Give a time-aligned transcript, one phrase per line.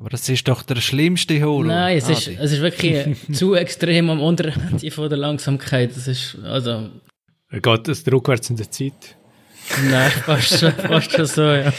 [0.00, 1.66] Aber das ist doch der schlimmste Horror.
[1.66, 5.94] Nein, es ist, es ist wirklich zu extrem am unteren Ende von der Langsamkeit.
[5.94, 6.88] Das ist, also,
[7.52, 9.18] geht es rückwärts in der Zeit.
[9.90, 11.70] nein, fast schon, fast schon so, ja.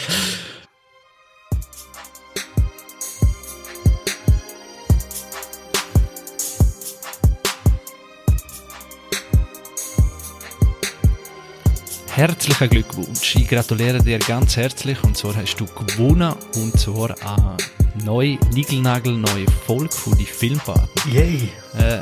[12.14, 13.34] Herzlichen Glückwunsch.
[13.34, 15.02] Ich gratuliere dir ganz herzlich.
[15.02, 16.34] Und zwar hast du gewonnen.
[16.54, 17.56] Und zwar eine
[18.04, 21.12] neue, niegelnagelneue Folge von die Filmpartner.
[21.12, 21.48] Yay!
[21.78, 22.00] Äh,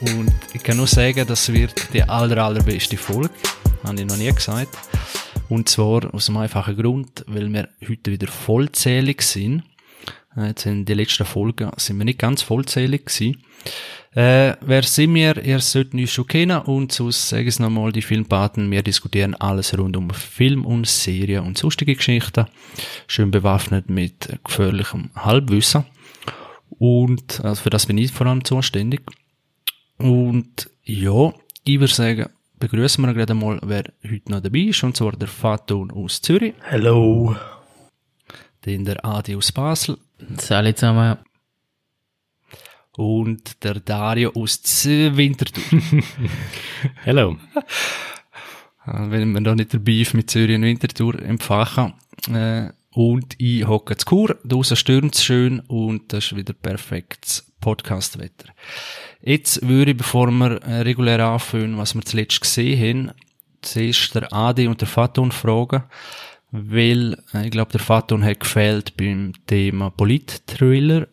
[0.00, 3.30] und ich kann nur sagen, das wird die aller, allerbeste Folge.
[3.84, 4.76] Habe ich noch nie gesagt.
[5.48, 9.62] Und zwar aus einem einfachen Grund, weil wir heute wieder vollzählig sind.
[10.36, 13.42] Äh, Jetzt in den letzten Folgen sind wir nicht ganz vollzählig gewesen.
[14.12, 15.42] Äh, wer sind wir?
[15.44, 19.34] Ihr solltet uns schon kennen und sonst sage ich es nochmal, die Filmpaten, wir diskutieren
[19.34, 22.46] alles rund um Film und Serien und sonstige Geschichten.
[23.08, 25.86] Schön bewaffnet mit gefährlichem Halbwissen.
[26.70, 29.02] Und also für das bin ich vor allem zuständig.
[29.98, 31.32] Und ja,
[31.64, 32.26] ich würde sagen,
[32.60, 36.54] begrüßen wir gerade mal, wer heute noch dabei ist, und zwar der Faton aus Zürich,
[36.60, 37.36] Hello!
[38.60, 39.98] dann der Adi aus Basel
[40.38, 40.80] Salut
[42.96, 45.80] und der Dario aus Winterthur.
[47.02, 47.36] Hello.
[48.86, 51.94] Äh, Wenn wir da nicht den Beef mit Zürich und Winterthur empfachen.
[52.32, 57.52] Äh, und ich hocke zu Kur, draussen stürmt es schön und das ist wieder perfektes
[57.60, 58.50] Podcastwetter.
[59.20, 63.16] Jetzt würde ich, bevor wir äh, regulär anfangen, was wir zuletzt gesehen haben,
[63.62, 65.82] zuerst der Adi und der Faton fragen,
[66.56, 71.08] weil äh, ich glaube, der Faton hat gefehlt beim Thema Polit-Thriller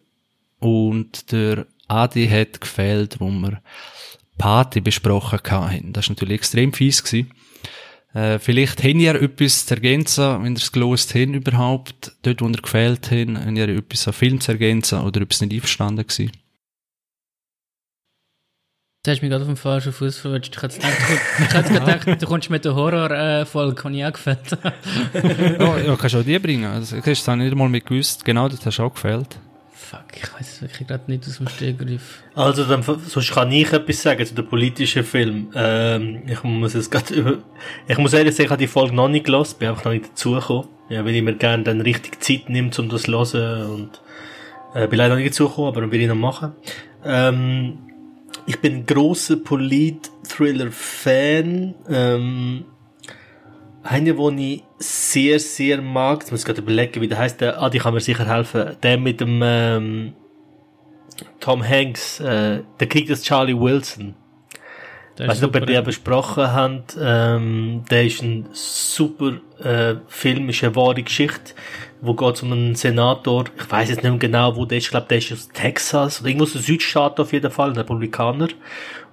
[0.59, 3.61] und der Adi hat gefehlt, wo wir
[4.37, 5.93] Party besprochen haben.
[5.93, 7.31] Das war natürlich extrem fies gewesen.
[8.13, 12.47] Äh, vielleicht haben ihr etwas zu ergänzen, wenn ihr es gelost habt überhaupt, dort wo
[12.47, 16.31] ihr gefehlt habt, haben ihr etwas an Film zu ergänzen oder etwas nicht einverstanden gewesen.
[19.03, 20.55] Du hast mich gerade auf dem falschen Fuß verwünscht.
[20.55, 24.37] Ich hätte gedacht, du- kommst mit der Horror-Folge, die ich auch gefällt.
[25.59, 26.65] ja, ja, kannst du auch die bringen.
[26.65, 28.23] Also, das habe ich nicht einmal mit gewusst.
[28.23, 29.39] Genau, das hast du auch gefehlt.
[29.73, 32.21] Fuck, ich weiß es wirklich gerade nicht aus dem Stegreif.
[32.35, 35.47] Also, dann, sonst kann ich etwas sagen zu den politischen Film.
[35.55, 37.37] Ähm, ich muss es gerade über,
[37.87, 40.11] ich muss ehrlich sagen, ich habe die Folge noch nicht gelesen, bin einfach noch nicht
[40.11, 40.67] dazugekommen.
[40.89, 44.01] Ja, weil ich mir gerne dann richtig Zeit nimmt, um das zu hören und,
[44.75, 46.51] äh, bin leider noch nicht dazugekommen, aber dann will ich noch machen.
[47.03, 47.79] Ähm,
[48.45, 52.65] ich bin ein grosser Polit-Thriller-Fan, ähm,
[53.83, 57.59] einer, den ich sehr, sehr mag, jetzt muss ich gerade überlegen, wie der heißt, der,
[57.61, 60.13] Adi kann mir sicher helfen, der mit dem, ähm,
[61.39, 64.13] Tom Hanks, äh, der Krieg des Charlie Wilson.
[65.15, 66.97] Das Weiß ist nicht, ob super, den besprochen habt.
[66.99, 71.53] Ähm, der ist ein super äh, Film, ist eine wahre Geschichte,
[72.01, 73.45] wo geht um einen Senator.
[73.57, 74.85] Ich weiß jetzt nicht mehr genau, wo der ist.
[74.85, 77.77] Ich glaube, der ist aus Texas oder irgendwo aus den Südstaaten auf jeden Fall, ein
[77.77, 78.47] Republikaner.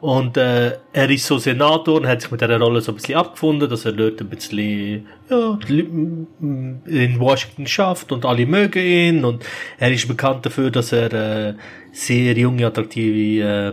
[0.00, 3.16] Und äh, er ist so Senator und hat sich mit dieser Rolle so ein bisschen
[3.16, 8.82] abgefunden, dass er dort ein bisschen ja, Leute, mm, in Washington schafft und alle mögen
[8.82, 9.24] ihn.
[9.24, 9.44] Und
[9.78, 11.54] er ist bekannt dafür, dass er äh,
[11.92, 13.72] sehr junge, attraktive äh,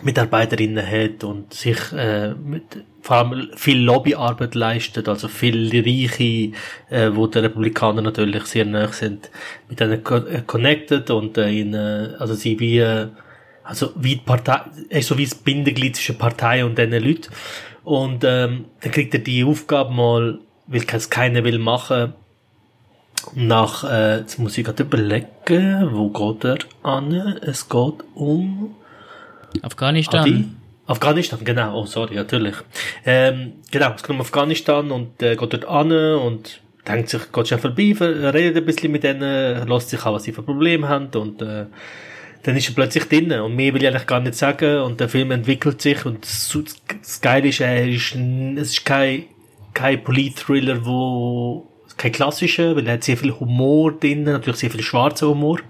[0.00, 6.52] Mitarbeiterinnen hat und sich äh, mit vor allem viel Lobbyarbeit leistet, also viel Reiche,
[6.88, 9.30] äh, wo die Republikaner natürlich sehr nah sind,
[9.68, 13.08] mit denen äh, connected und äh, in, äh, also sie wie äh,
[13.64, 17.30] also wie die Partei, ist so wie das Bindeglied zwischen Partei und diesen Leuten
[17.84, 22.14] und ähm, dann kriegt er die Aufgabe mal, weil es keiner will machen,
[23.34, 27.12] nach, äh, jetzt muss ich gerade überlegen, wo geht er an?
[27.42, 28.74] Es geht um
[29.62, 30.20] Afghanistan.
[30.20, 30.44] Adi?
[30.86, 31.80] Afghanistan, genau.
[31.80, 32.54] Oh, sorry, natürlich.
[33.04, 37.48] Ähm, genau, es geht um Afghanistan und äh, geht dort an und denkt sich, geht
[37.48, 41.08] schon vorbei, redet ein bisschen mit denen, lässt sich auch, was sie für Probleme haben
[41.14, 41.66] und äh,
[42.42, 45.08] dann ist er plötzlich drinnen und mehr will ich eigentlich gar nicht sagen und der
[45.08, 49.26] Film entwickelt sich und das, Geile ist, er ist, es ist kein,
[49.74, 54.82] kein Polit-Thriller, wo, kein klassischer, weil er hat sehr viel Humor drin, natürlich sehr viel
[54.82, 55.60] schwarzer Humor.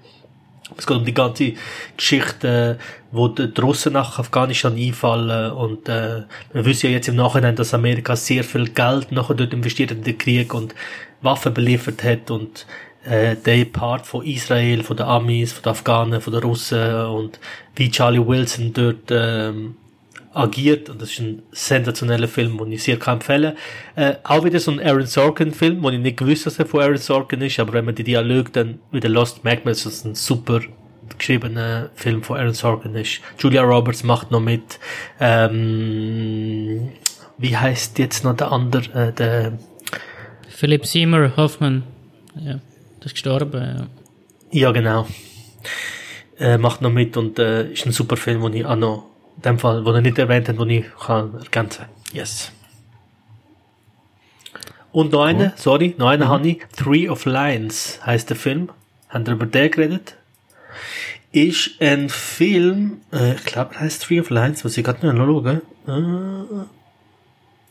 [0.79, 1.53] Es geht um die ganze
[1.99, 6.23] Geschichte, äh, wo die Russen nach Afghanistan einfallen und äh,
[6.53, 9.99] wir wissen ja jetzt im Nachhinein, dass Amerika sehr viel Geld nachher dort investiert hat
[9.99, 10.75] in den Krieg und
[11.21, 12.67] Waffen beliefert hat und
[13.05, 17.39] äh, der Part von Israel, von den Amis, von den Afghanen, von den Russen und
[17.77, 19.77] wie Charlie Wilson dort ähm,
[20.33, 23.55] agiert und das ist ein sensationeller Film, den ich sehr kann empfehlen.
[23.95, 26.97] Äh, Auch wieder so ein Aaron Sorkin-Film, wo ich nicht gewusst dass er von Aaron
[26.97, 30.15] Sorkin ist, aber wenn man die Dialoge dann wieder lost, merkt man, dass es ein
[30.15, 30.61] super
[31.23, 33.21] geschriebener Film von Aaron Sorkin ist.
[33.39, 34.81] Julia Roberts macht noch mit.
[35.21, 36.91] Ähm,
[37.39, 39.09] wie heißt jetzt noch der andere?
[39.09, 39.59] Äh, der,
[40.49, 41.85] Philip Seymour Hoffman.
[42.35, 42.61] Ja,
[42.99, 43.87] das ist gestorben, ja.
[44.51, 45.07] Ja, genau.
[46.39, 49.43] Äh, macht noch mit und äh, ist ein super Film, den ich auch noch, in
[49.43, 51.87] dem Fall, den er nicht erwähnt hat, den ich kann ergänzen.
[52.13, 52.53] Yes.
[54.91, 56.63] Und noch eine, sorry, noch eine habe ich.
[56.77, 58.71] Three of Lions heißt der Film.
[59.09, 60.17] Haben wir über den geredet?
[61.33, 65.17] Ist ein Film, äh, ich glaube, er heißt Three of Lions, was ich gerade noch
[65.17, 65.63] schauen.
[65.87, 66.65] Äh,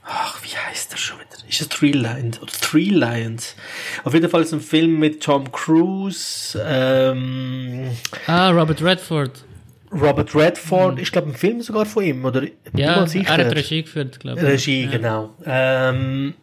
[0.04, 1.48] ach, wie heißt der schon wieder?
[1.48, 3.56] Ist es Three Lions oder Three Lions?
[4.04, 7.92] Auf jeden Fall ist es ein Film mit Tom Cruise, ähm,
[8.26, 9.46] Ah, Robert Redford.
[9.92, 12.44] Robert Redford, ich glaube, ein Film sogar von ihm, oder?
[12.74, 14.48] Ja, mal er hat Regie geführt, glaube ich.
[14.48, 14.92] Regie, ja.
[14.92, 15.36] genau.
[15.46, 16.34] Ähm,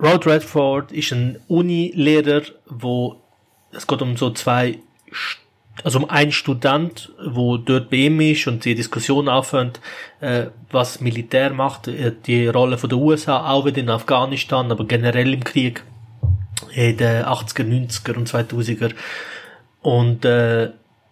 [0.00, 3.20] Rod Redford ist ein Uni-Lehrer, wo
[3.72, 4.78] es geht um so zwei,
[5.84, 9.80] also um einen Student, wo dort bei ihm ist und die Diskussion anfängt,
[10.20, 14.84] äh, was Militär macht, äh, die Rolle von der USA, auch wieder in Afghanistan, aber
[14.86, 15.84] generell im Krieg
[16.74, 18.92] in den 80er, 90er und 2000er.
[19.80, 20.70] Und äh,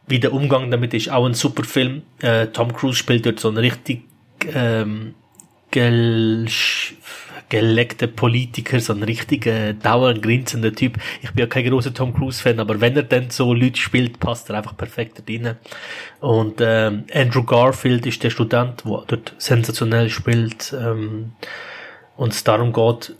[0.08, 2.02] wie der Umgang damit ist, auch ein super Film.
[2.20, 4.02] Äh, Tom Cruise spielt dort so einen richtig
[4.52, 5.14] ähm,
[5.70, 6.46] gel
[7.48, 10.98] geleckter Politiker, so ein richtiger dauernd grinsender Typ.
[11.22, 14.18] Ich bin ja kein großer Tom Cruise Fan, aber wenn er dann so Leute spielt,
[14.18, 15.56] passt er einfach perfekt rein.
[16.20, 20.74] Und ähm, Andrew Garfield ist der Student, der dort sensationell spielt.
[20.78, 21.32] Ähm,
[22.16, 23.14] und es darum geht,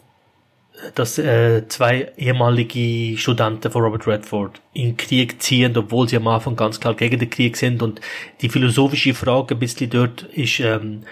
[0.94, 6.56] dass äh, zwei ehemalige Studenten von Robert Redford in Krieg ziehen, obwohl sie am Anfang
[6.56, 7.82] ganz klar gegen den Krieg sind.
[7.82, 8.00] Und
[8.40, 11.02] die philosophische Frage ein bisschen dort ist, ähm,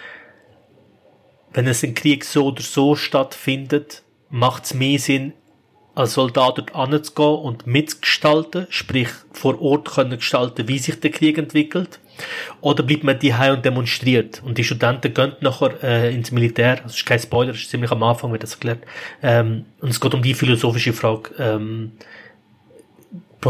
[1.54, 5.32] wenn es ein Krieg so oder so stattfindet, macht es mehr Sinn,
[5.94, 11.38] als Soldat dort anzugehen und mitzugestalten, sprich vor Ort können gestalten, wie sich der Krieg
[11.38, 12.00] entwickelt,
[12.60, 14.42] oder bleibt man die und demonstriert?
[14.44, 17.92] Und die Studenten gehen nachher äh, ins Militär, das ist kein Spoiler, das ist ziemlich
[17.92, 18.82] am Anfang wird das erklärt,
[19.22, 21.92] ähm, und es geht um die philosophische Frage, ähm,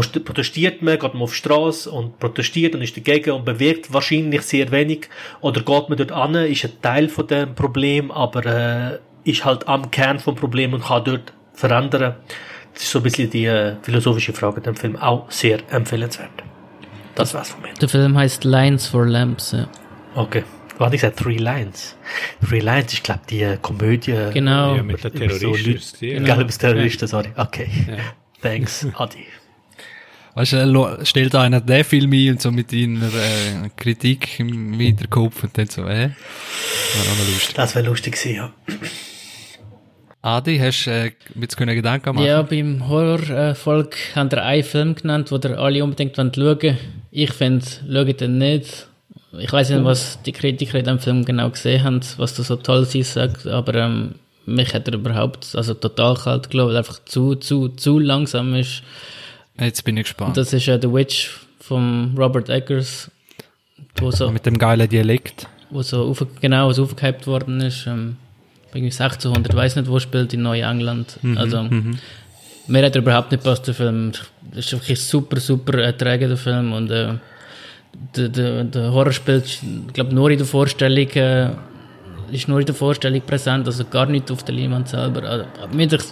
[0.01, 4.41] protestiert man, geht man auf die Straße und protestiert und ist dagegen und bewirkt wahrscheinlich
[4.43, 5.09] sehr wenig.
[5.41, 9.67] Oder geht man dort an, ist ein Teil von dem Problem, aber äh, ist halt
[9.67, 12.15] am Kern vom Problem und kann dort verändern.
[12.73, 14.95] Das ist so ein bisschen die äh, philosophische Frage in dem Film.
[14.97, 16.29] Auch sehr empfehlenswert.
[17.15, 17.73] Das war's von mir.
[17.79, 19.53] Der Film heißt Lines for Lamps.
[19.53, 19.67] Ja.
[20.15, 20.43] Okay.
[20.77, 21.19] Was hatte ich gesagt?
[21.19, 21.95] Three Lines.
[22.45, 24.13] Three Lines, ich glaube, die äh, Komödie.
[24.33, 24.75] Genau.
[24.75, 25.73] Ja, mit so Terroristen.
[25.75, 27.29] Ist die- Gell, über Terroristen, sorry.
[27.37, 27.69] Okay.
[28.41, 29.25] Thanks, Adi.
[30.35, 34.73] Weißt du, er stellt einer den Film ein und so mit einer äh, Kritik im
[34.73, 37.55] Hinterkopf und dann so, äh, war auch noch lustig.
[37.55, 38.53] Das wäre lustig gewesen, ja.
[40.21, 42.27] Adi, hast du äh, jetzt können Gedanken machen?
[42.27, 46.75] Ja, beim Horror-Volk haben wir einen Film genannt, wo ihr alle unbedingt schauen wollt.
[47.11, 48.87] Ich finde, schaut den nicht.
[49.39, 52.57] Ich weiß nicht, was die Kritiker in dem Film genau gesehen haben, was da so
[52.57, 54.15] toll sie sagt, aber ähm,
[54.45, 58.53] mich hat er überhaupt also total kalt gelassen, weil er einfach zu, zu, zu langsam
[58.55, 58.83] ist.
[59.59, 60.37] Jetzt bin ich gespannt.
[60.37, 63.09] Das ist äh, The Witch von Robert Eggers,
[63.97, 65.47] wo so, Mit dem geilen Dialekt.
[65.69, 67.87] wo so auf, genau was aufgehypt worden ist.
[67.87, 68.17] Ähm,
[68.73, 71.17] irgendwie 1600, ich weiß nicht, wo spielt in Neuengland.
[71.37, 71.63] also,
[72.67, 74.11] mir hat er überhaupt nicht passt, der Film.
[74.53, 76.73] Das ist wirklich super, super erträgend, der Film.
[76.73, 77.13] Und äh,
[78.15, 81.51] der, der, der Horror spielt, ich glaube, nur in der Vorstellung, äh,
[82.35, 85.23] ist nur in der Vorstellung präsent, also gar nicht auf der Leinwand selber.
[85.23, 85.45] Also,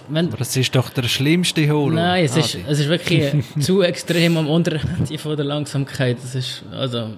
[0.08, 1.92] wenn, Aber das ist doch der schlimmste Horror.
[1.92, 6.16] Nein, es ist, es ist wirklich zu extrem am Unterende von der Langsamkeit.
[6.22, 7.10] Das ist, also,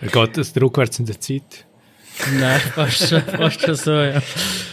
[0.00, 1.64] Geht es rückwärts in der Zeit?
[2.40, 4.22] nein, fast, schon- fast schon so, ja.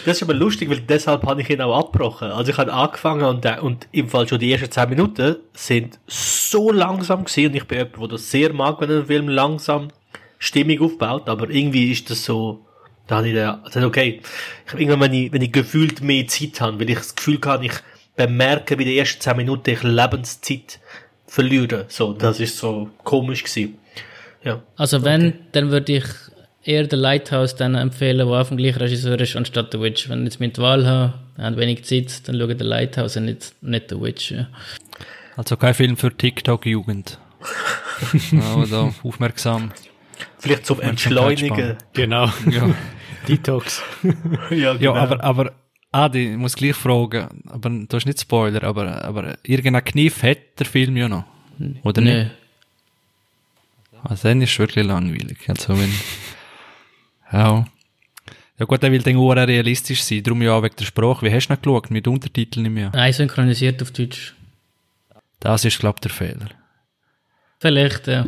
[0.06, 2.32] Das ist aber lustig, weil deshalb habe ich ihn auch abgebrochen.
[2.32, 6.00] Also ich habe angefangen und, der- und im Fall schon die ersten 10 Minuten sind
[6.08, 9.90] so langsam gewesen und ich bin jemand, der das sehr mag, wenn ein Film langsam
[10.40, 12.66] Stimmung aufbaut, aber irgendwie ist das so,
[13.08, 14.22] da habe ich da, also okay,
[14.66, 17.66] ich, irgendwann, wenn ich, wenn ich gefühlt mehr Zeit habe, weil ich das Gefühl habe,
[17.66, 17.74] ich
[18.16, 20.80] bemerke bei den ersten 10 Minuten ich Lebenszeit
[21.28, 21.86] verliere.
[21.90, 23.78] So, das ist so komisch gewesen.
[24.44, 24.62] Ja.
[24.76, 26.04] Also wenn, dann würde ich
[26.64, 30.10] eher The Lighthouse dann empfehlen, der auch vom gleichen Regisseur ist, anstatt The Witch.
[30.10, 33.54] Wenn ich jetzt mit Wahl habe, haben wenig Zeit, dann schaue The Lighthouse und nicht,
[33.62, 34.32] nicht The Witch.
[34.32, 34.48] Ja.
[35.36, 37.18] Also kein Film für TikTok-Jugend.
[38.32, 39.72] Aber da aufmerksam.
[40.40, 41.78] Vielleicht zum Entschleunigen.
[41.94, 42.32] Genau.
[42.50, 42.70] Ja,
[43.28, 43.82] Detox.
[44.50, 44.96] Ja, ja genau.
[44.96, 45.54] aber, aber
[45.92, 50.60] Adi, ich muss gleich fragen, aber du hast nicht Spoiler, aber, aber irgendein Kniff hat
[50.60, 51.26] der Film ja noch.
[51.84, 52.24] Oder Nö.
[52.24, 52.32] nicht?
[54.04, 55.38] Also dann ist es wirklich langweilig.
[55.48, 55.92] Also wenn,
[57.32, 57.66] ja.
[58.60, 61.26] Ja gut, er will dann auch realistisch sein, darum ja auch wegen der Sprache.
[61.26, 61.92] Wie hast du noch geschaut?
[61.92, 62.92] Mit Untertiteln im Jahr.
[62.94, 64.34] Nein, synchronisiert auf Deutsch.
[65.40, 66.50] Das ist, glaube ich, der Fehler.
[67.60, 68.28] Vielleicht, ja.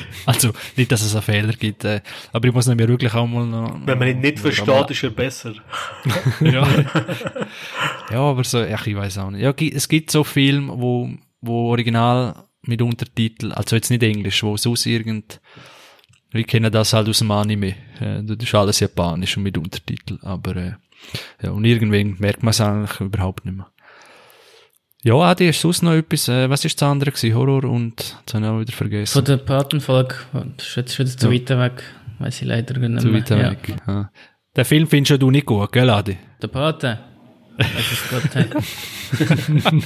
[0.26, 2.00] Also, nicht, dass es einen Fehler gibt, äh,
[2.32, 3.78] aber ich muss nämlich wirklich auch mal noch...
[3.84, 5.54] Wenn man ihn nicht versteht, ist er besser.
[6.40, 6.66] Ja.
[8.10, 9.42] ja, aber so, ach, ich weiß auch nicht.
[9.42, 11.10] Ja, es gibt so Filme, wo,
[11.40, 15.40] wo original mit Untertitel, also jetzt nicht Englisch, wo sonst irgend,
[16.30, 20.18] wir kennen das halt aus dem Anime, äh, das ist alles Japanisch und mit Untertitel,
[20.22, 20.72] aber äh,
[21.42, 23.70] ja, und irgendwann merkt man es eigentlich überhaupt nicht mehr.
[25.06, 27.32] Ja, Adi, ist sonst noch etwas, äh, was ist das andere gewesen?
[27.36, 29.12] Horror und, das habe ich auch wieder vergessen.
[29.12, 30.16] Von der Patenfolge,
[30.56, 31.32] das ist jetzt wieder zu Ja.
[31.32, 31.82] weit weg,
[32.18, 33.20] weiß ich leider nicht Zu mehr.
[33.20, 33.50] weit Ja.
[33.52, 33.76] weg.
[33.86, 34.10] Ja.
[34.56, 36.16] Den Film findest du nicht gut, gell, Adi?
[36.42, 36.98] Der Pate.
[37.56, 38.34] Das ist gut.
[38.34, 39.82] hey.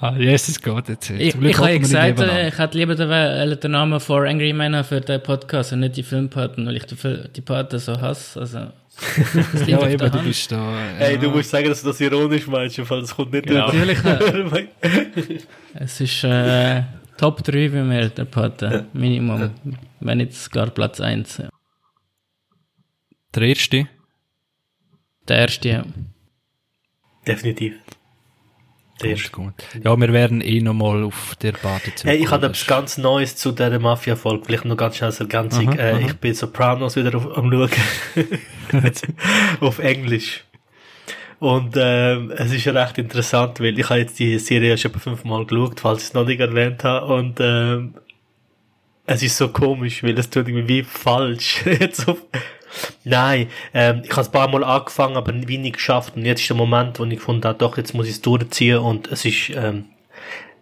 [0.00, 1.10] Ah, Jesus Gott, jetzt.
[1.10, 5.00] Ich, ich habe gesagt, ich hätte lieber den, äh, den Namen For Angry Men für
[5.00, 6.96] den Podcast und nicht die Filmpaten, weil ich die,
[7.34, 8.40] die Paten so hasse.
[8.40, 8.58] Also,
[8.96, 10.74] das Ja, eben, du bist da.
[10.96, 11.20] Hey, ja.
[11.20, 13.66] du musst sagen, dass du das ironisch meinst, weil das kommt nicht Genau.
[13.66, 14.62] Natürlich, äh, rüber.
[15.74, 16.82] es ist äh,
[17.16, 18.86] Top 3 bei mir, der Pate.
[18.92, 19.50] Minimum.
[20.00, 21.38] Wenn nicht sogar Platz 1.
[21.38, 21.48] Ja.
[23.34, 23.88] Der erste.
[25.28, 25.84] Der erste, ja.
[27.26, 27.74] Definitiv.
[29.02, 29.54] Gut, gut.
[29.84, 32.08] Ja, wir werden eh nochmal auf der Party zu.
[32.08, 34.44] Hey, ich habe etwas ganz Neues zu dieser Mafia-Folge.
[34.44, 35.68] Vielleicht noch ganz schnell als Ergänzung.
[35.68, 35.98] Aha, äh, aha.
[36.00, 37.70] Ich bin Sopranos wieder auf, am Schauen.
[39.60, 40.44] auf Englisch.
[41.38, 45.44] Und ähm, es ist recht interessant, weil ich habe jetzt die Serie schon etwa fünfmal
[45.44, 47.12] geschaut, falls ich es noch nicht erwähnt habe.
[47.12, 47.94] Und ähm,
[49.06, 51.62] es ist so komisch, weil es tut irgendwie wie falsch.
[51.80, 52.18] jetzt auf
[53.04, 56.16] Nein, ähm, ich habe ein paar Mal angefangen, aber wie nicht geschafft.
[56.16, 58.78] Und jetzt ist der Moment, wo ich gefunden habe, doch, jetzt muss ich es durchziehen.
[58.78, 59.86] Und es ist, ähm,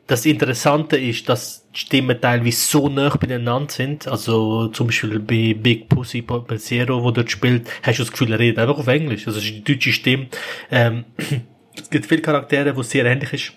[0.06, 4.08] das Interessante ist, dass die Stimmen teilweise so nah beieinander sind.
[4.08, 6.24] Also zum Beispiel bei Big Pussy
[6.56, 9.26] Zero, wo dort spielt, hast du das Gefühl, er redet einfach auf Englisch.
[9.26, 10.26] Also es ist die deutsche Stimme.
[10.70, 11.04] Ähm,
[11.80, 13.52] es gibt viele Charaktere, wo es sehr ähnlich ist.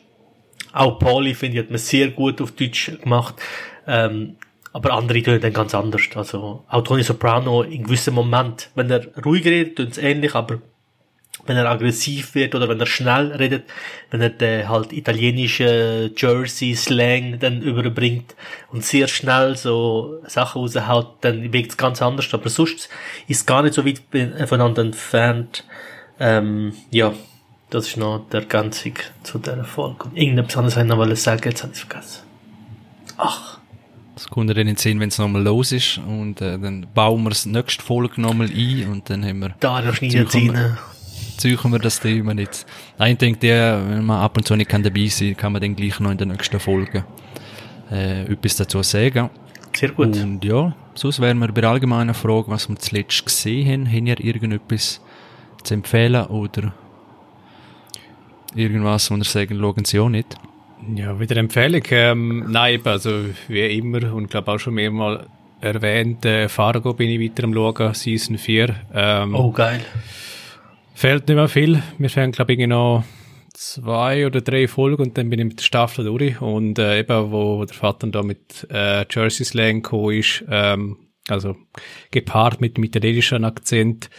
[0.74, 3.36] Auch Pauli, finde ich, hat man sehr gut auf Deutsch gemacht.
[3.88, 4.38] Ähm,
[4.74, 6.02] aber andere tun dann ganz anders.
[6.16, 10.60] Also auch Tony Soprano in gewissen Moment, wenn er ruhig redet, tut es ähnlich, aber
[11.46, 13.66] wenn er aggressiv wird oder wenn er schnell redet,
[14.10, 18.36] wenn er den halt italienische Jersey-Slang dann überbringt
[18.72, 22.34] und sehr schnell so Sachen raushaut, dann wirkt es ganz anders.
[22.34, 22.90] Aber sonst
[23.28, 24.02] ist gar nicht so weit
[24.48, 25.66] voneinander entfernt.
[26.20, 27.14] Ähm, ja,
[27.70, 30.10] das ist noch die Ergänzung zu dieser Folge.
[30.14, 32.24] Irgendetwas anderes wollte ich noch sagen, jetzt habe ich es vergessen.
[33.18, 33.60] Ach,
[34.34, 36.00] kommt dir dann in den Sinn, wenn es nochmal los ist.
[36.00, 39.80] Und äh, dann bauen wir das nächste Folge nochmal ein und dann haben wir, da
[39.82, 40.76] noch schneiden sie rein.
[41.38, 42.66] suchen wir das Thema nicht.
[42.98, 45.62] Nein, ich denke, der, wenn man ab und zu nicht kann dabei sein kann, man
[45.62, 47.06] dann gleich noch in der nächsten Folge
[47.92, 49.30] äh, etwas dazu sagen.
[49.76, 50.18] Sehr gut.
[50.18, 53.88] Und ja, sonst wären wir bei der allgemeinen Frage, was wir zuletzt gesehen haben.
[53.88, 55.00] Haben ihr irgendetwas
[55.64, 56.74] zu empfehlen oder
[58.56, 60.36] irgendwas, wo ihr sagen, schauen sie auch nicht?
[60.96, 61.84] Ja, wieder Empfehlung.
[61.92, 65.26] Ähm, nein, also wie immer und glaube auch schon mehrmals
[65.62, 68.76] erwähnt, äh, Fargo bin ich weiter am schauen, Season 4.
[68.94, 69.82] Ähm, Oh, geil.
[70.94, 71.82] Fehlt nicht mehr viel.
[71.98, 73.04] Wir fangen, glaube ich, noch
[73.54, 76.42] zwei oder drei Folgen und dann bin ich mit der Staffel durch.
[76.42, 80.98] Und äh, eben, wo der Vater da mit äh, Jersey Slang gekommen ist, ähm,
[81.30, 81.56] also
[82.12, 84.10] gepaart mit dem italienischen Akzent,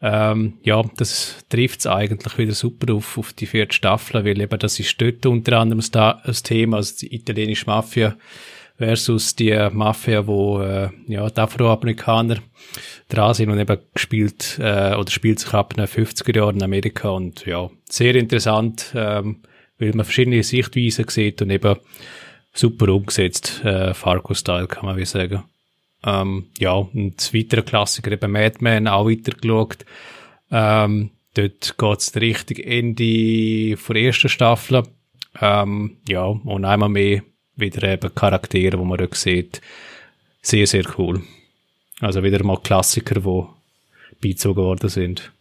[0.00, 4.78] ähm, ja, das trifft's eigentlich wieder super auf, auf die vierte Staffel, weil eben das
[4.78, 8.16] ist dort unter anderem das, da- das Thema, also die italienische Mafia
[8.76, 12.36] versus die Mafia, wo äh, ja, die Afroamerikaner
[13.08, 17.08] dran sind und eben gespielt äh, oder spielt sich ab den 50er Jahren in Amerika
[17.08, 19.42] und ja, sehr interessant, ähm,
[19.80, 21.74] weil man verschiedene Sichtweisen sieht und eben
[22.52, 25.42] super umgesetzt, äh, Fargo-Style kann man wie sagen.
[26.08, 29.84] Ähm, ja, und das weitere Klassiker eben Mad Men auch weitergeschaut.
[30.50, 34.84] Ähm, dort geht's richtig Ende der ersten Staffel.
[35.40, 37.22] Ähm, ja, und einmal mehr
[37.56, 39.60] wieder eben Charaktere, die man dort sieht.
[40.40, 41.22] Sehr, sehr cool.
[42.00, 45.32] Also wieder mal Klassiker, die beizogen worden sind.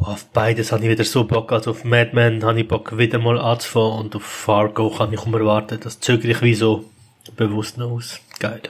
[0.00, 1.52] Oh, Auf beides habe ich wieder so Bock.
[1.52, 5.20] Also auf Mad Men habe ich Bock wieder mal anzufangen und auf Fargo kann ich
[5.20, 5.78] kaum erwarten.
[5.82, 6.84] Das zögere ich wie so
[7.36, 8.20] bewusst noch aus.
[8.38, 8.62] Geil.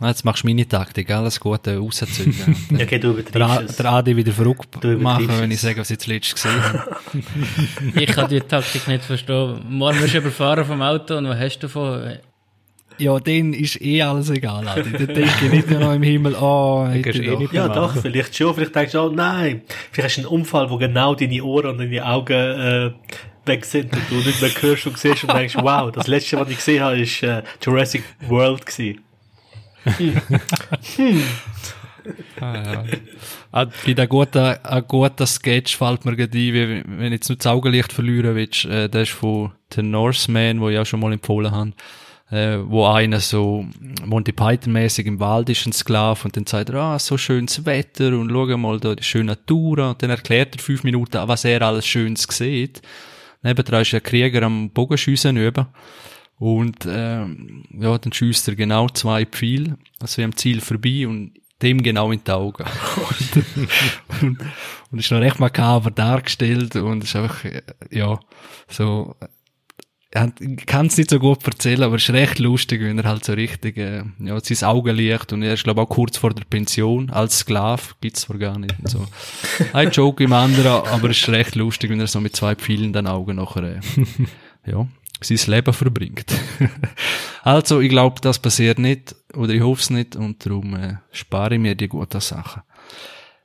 [0.00, 2.34] Jetzt machst du meine Taktik, alles Gute rauszügen.
[2.76, 3.76] Ja, okay, du übertreibst es.
[3.76, 6.96] der Adi wieder verrückt machen, wenn ich sage, was ich zuletzt gesehen habe.
[8.00, 9.60] Ich kann die Taktik nicht verstehen.
[9.68, 12.18] Morgen wirst du überfahren vom Auto und was hast du davon?
[12.98, 14.90] Ja, denen ist eh alles egal, Adi.
[14.92, 17.38] Da denke ich nicht nur noch im Himmel, oh, hätte gehst ich eh doch.
[17.40, 18.02] nicht Ja, mehr doch, machen.
[18.02, 18.54] vielleicht schon.
[18.54, 19.62] Vielleicht denkst du, oh nein.
[19.90, 22.90] Vielleicht hast du einen Unfall, wo genau deine Ohren und deine Augen äh,
[23.46, 26.48] weg sind und du nicht mehr hörst und siehst und denkst, wow, das letzte, was
[26.50, 29.00] ich gesehen habe, ist äh, Jurassic World gewesen.
[32.40, 32.84] Ah, ja.
[33.50, 37.36] Ah, Bei der guten, ein guter Sketch fällt mir gerade ein, wie, wenn jetzt nur
[37.36, 41.12] das Augenlicht verlieren willst, äh, der ist von The Northman, wo ich auch schon mal
[41.12, 41.72] empfohlen habe,
[42.30, 43.64] äh, wo einer so
[44.04, 48.08] Monty Python-mäßig im Wald ist, ein Sklave, und dann sagt er, ah, so schönes Wetter,
[48.18, 51.62] und schau mal da die schöne Natur, und dann erklärt er fünf Minuten, was er
[51.62, 52.82] alles Schönes sieht.
[53.42, 55.66] nebendran ist ein Krieger am Bogenschiessen üben.
[56.38, 61.82] Und, ähm, ja, dann schießt er genau zwei Pfeile, also am Ziel vorbei und dem
[61.82, 62.64] genau in die Augen.
[62.96, 64.38] und, und,
[64.90, 68.18] und ist noch recht makaber dargestellt und ist einfach, äh, ja,
[68.68, 69.14] so,
[70.40, 73.24] ich kann es nicht so gut erzählen, aber es ist recht lustig, wenn er halt
[73.24, 77.10] so richtig, äh, ja, sein Augenlicht und er ist, glaube auch kurz vor der Pension
[77.10, 79.06] als Sklave, gibt's zwar gar nicht und so.
[79.72, 82.92] Ein Joke im anderen, aber es ist recht lustig, wenn er so mit zwei Pfeilen
[82.92, 83.80] den Augen nachher, äh,
[84.66, 84.86] ja,
[85.20, 86.26] sein Leben verbringt.
[87.42, 91.54] also, ich glaube, das passiert nicht, oder ich hoffe es nicht, und darum äh, spare
[91.54, 92.62] ich mir die guten Sachen.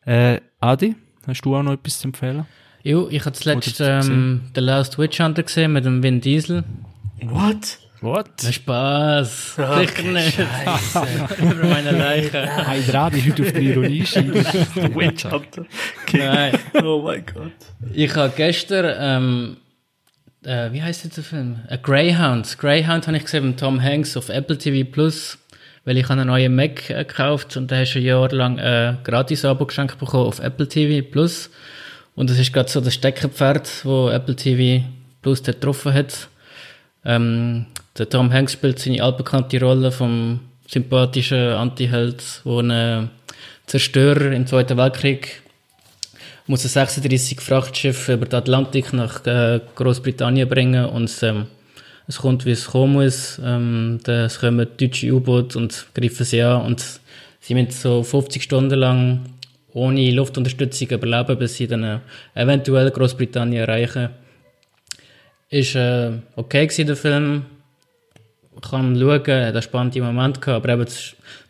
[0.06, 0.96] Äh, Adi,
[1.28, 2.46] hast du auch noch etwas zu empfehlen?
[2.84, 6.64] Jo, ich habe zuletzt ähm, The Last Witch Hunter gesehen mit dem Vin Diesel.
[7.22, 7.78] What?
[8.02, 8.30] What?
[8.44, 9.56] Na, Spaß.
[9.58, 10.40] Okay, Sicher nicht.
[11.40, 12.50] Über meine Leiche.
[12.66, 15.66] Hey, Draht ist heute auf die Ironie Witch Hunter.
[16.04, 16.18] Okay.
[16.18, 16.60] Nein.
[16.82, 17.52] Oh mein Gott.
[17.94, 19.58] Ich habe gestern, ähm,
[20.44, 21.60] äh, wie heißt der Film?
[21.70, 22.58] A Greyhound.
[22.58, 25.38] Greyhound habe ich gesehen mit Tom Hanks auf Apple TV Plus,
[25.86, 28.96] weil ich einen neuen Mac äh, gekauft und da hast du ein Jahr lang äh,
[29.04, 31.50] gratis Abo geschenkt bekommen auf Apple TV Plus.
[32.16, 34.86] Und das ist gerade so das Steckerpferd, wo Apple TV
[35.22, 36.30] Plus dort getroffen hat.
[37.06, 37.66] Ähm,
[37.98, 43.10] der Tom Hanks spielt seine altbekannte Rolle vom sympathischen Antiheld, wo ein
[43.66, 45.42] Zerstörer im Zweiten Weltkrieg
[46.50, 51.46] muss ein 36 Frachtschiff über den Atlantik nach äh, Großbritannien bringen und ähm,
[52.08, 53.40] es kommt, wie es kommen muss.
[53.46, 56.84] Ähm, da es kommen deutsche U-Boote und greifen sie an und
[57.40, 59.20] sie müssen so 50 Stunden lang
[59.74, 62.00] ohne Luftunterstützung überleben, bis sie dann äh,
[62.34, 64.10] eventuell Großbritannien erreichen.
[65.52, 67.46] Ist äh, okay gewesen, der Film.
[68.60, 70.92] Kann schauen, hat einen spannenden Moment gehabt, aber eben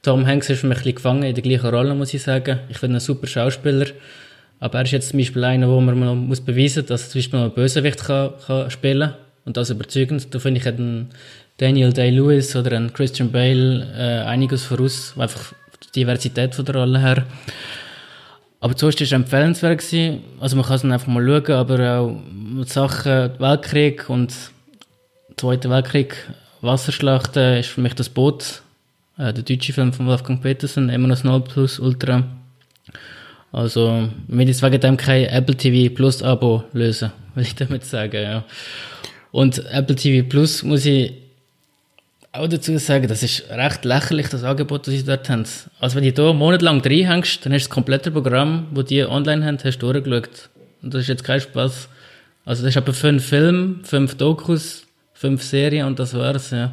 [0.04, 2.60] Tom Hanks ist für mich ein bisschen gefangen in der gleichen Rolle, muss ich sagen.
[2.68, 3.88] Ich finde ihn ein super Schauspieler.
[4.60, 7.10] Aber er ist jetzt zum Beispiel einer, wo man mal muss beweisen muss, dass er
[7.10, 9.14] zum Beispiel noch einen Bösewicht kann, kann spielen
[9.46, 10.34] Und das überzeugend.
[10.34, 11.10] Da finde ich, hat ein
[11.58, 17.00] Daniel Day-Lewis oder ein Christian Bale äh, einiges voraus, einfach die Diversität von der Rolle
[17.00, 17.26] her.
[18.62, 19.80] Aber zuerst war es empfehlenswert.
[19.80, 20.22] Gewesen.
[20.40, 24.34] Also man kann es dann einfach mal schauen, aber auch mit Sachen Weltkrieg und
[25.40, 26.18] Zweiter Weltkrieg,
[26.60, 28.62] Wasserschlachten ist für mich das Boot.
[29.18, 32.26] Äh, der deutsche Film von Wolfgang Petersen, immer noch 0 Plus Ultra.
[33.52, 37.84] Also, ich will jetzt wegen dem kein Apple TV Plus Abo lösen, will ich damit
[37.86, 38.44] sagen, ja.
[39.32, 41.14] Und Apple TV Plus muss ich
[42.32, 45.46] auch dazu sagen, das ist recht lächerlich, das Angebot, das sie dort haben.
[45.80, 49.44] Also wenn du da monatelang reinhängst, dann hast du das komplette Programm, das die online
[49.46, 50.50] haben, hast du durchgeschaut.
[50.84, 51.90] Und das ist jetzt kein Spaß.
[52.46, 56.72] Also das ist aber fünf Filme, fünf Dokus, fünf Serien und das war's, ja.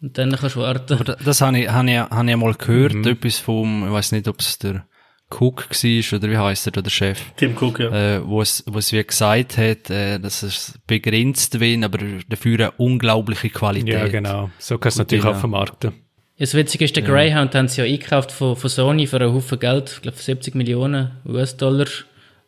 [0.00, 0.94] Und dann kannst du warten.
[0.94, 4.12] Aber da- das habe ich, habe ich, habe ich mal gehört, etwas vom, ich weiß
[4.12, 4.84] nicht, ob es der
[5.28, 8.16] Cook war oder wie heißt er, oder der Chef, Tim Cook, ja.
[8.16, 12.58] äh, wo es, wo es wie gesagt hat, äh, dass es begrenzt wird, aber dafür
[12.58, 13.92] eine unglaubliche Qualität.
[13.92, 14.50] Ja, genau.
[14.58, 15.34] So kannst du natürlich Genau.
[15.34, 15.92] auch vermarkten.
[16.38, 19.58] Das Witzige ist, der Greyhound haben sie ja eingekauft von, von Sony für einen Haufen
[19.58, 21.86] Geld, ich glaube 70 Millionen US-Dollar.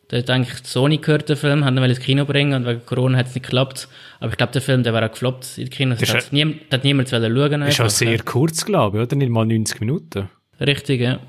[0.09, 3.17] Da hat eigentlich Sony gehört, der Film, haben ihn ins Kino bringen und wegen Corona
[3.17, 3.87] hat es nicht geklappt.
[4.19, 5.99] Aber ich glaube, der Film, der wäre auch gefloppt in den Kinos.
[5.99, 7.61] Das Da hat niem, da hat niemand wollen schauen.
[7.63, 8.17] Ist auch sehr ja.
[8.23, 9.15] kurz, glaube ich, oder?
[9.15, 10.29] Nicht mal 90 Minuten.
[10.59, 11.19] Richtig, ja.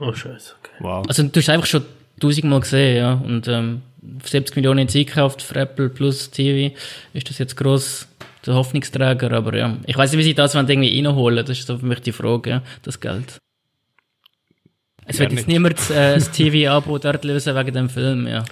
[0.00, 0.72] Oh, scheiße, okay.
[0.80, 1.06] Wow.
[1.06, 1.84] Also du hast einfach schon
[2.20, 3.12] tausendmal gesehen, ja.
[3.14, 3.82] Und ähm,
[4.24, 6.74] 70 Millionen jetzt eingekauft für Apple Plus TV.
[7.12, 8.06] Ist das jetzt gross
[8.44, 9.32] der Hoffnungsträger?
[9.32, 11.44] Aber ja, ich weiß nicht, wie sie das wollen irgendwie reinholen.
[11.44, 13.38] Das ist so für mich die Frage, ja, das Geld.
[15.06, 15.54] Es wird jetzt nicht.
[15.54, 18.44] niemand äh, das TV-Abo dort lösen wegen dem Film, ja.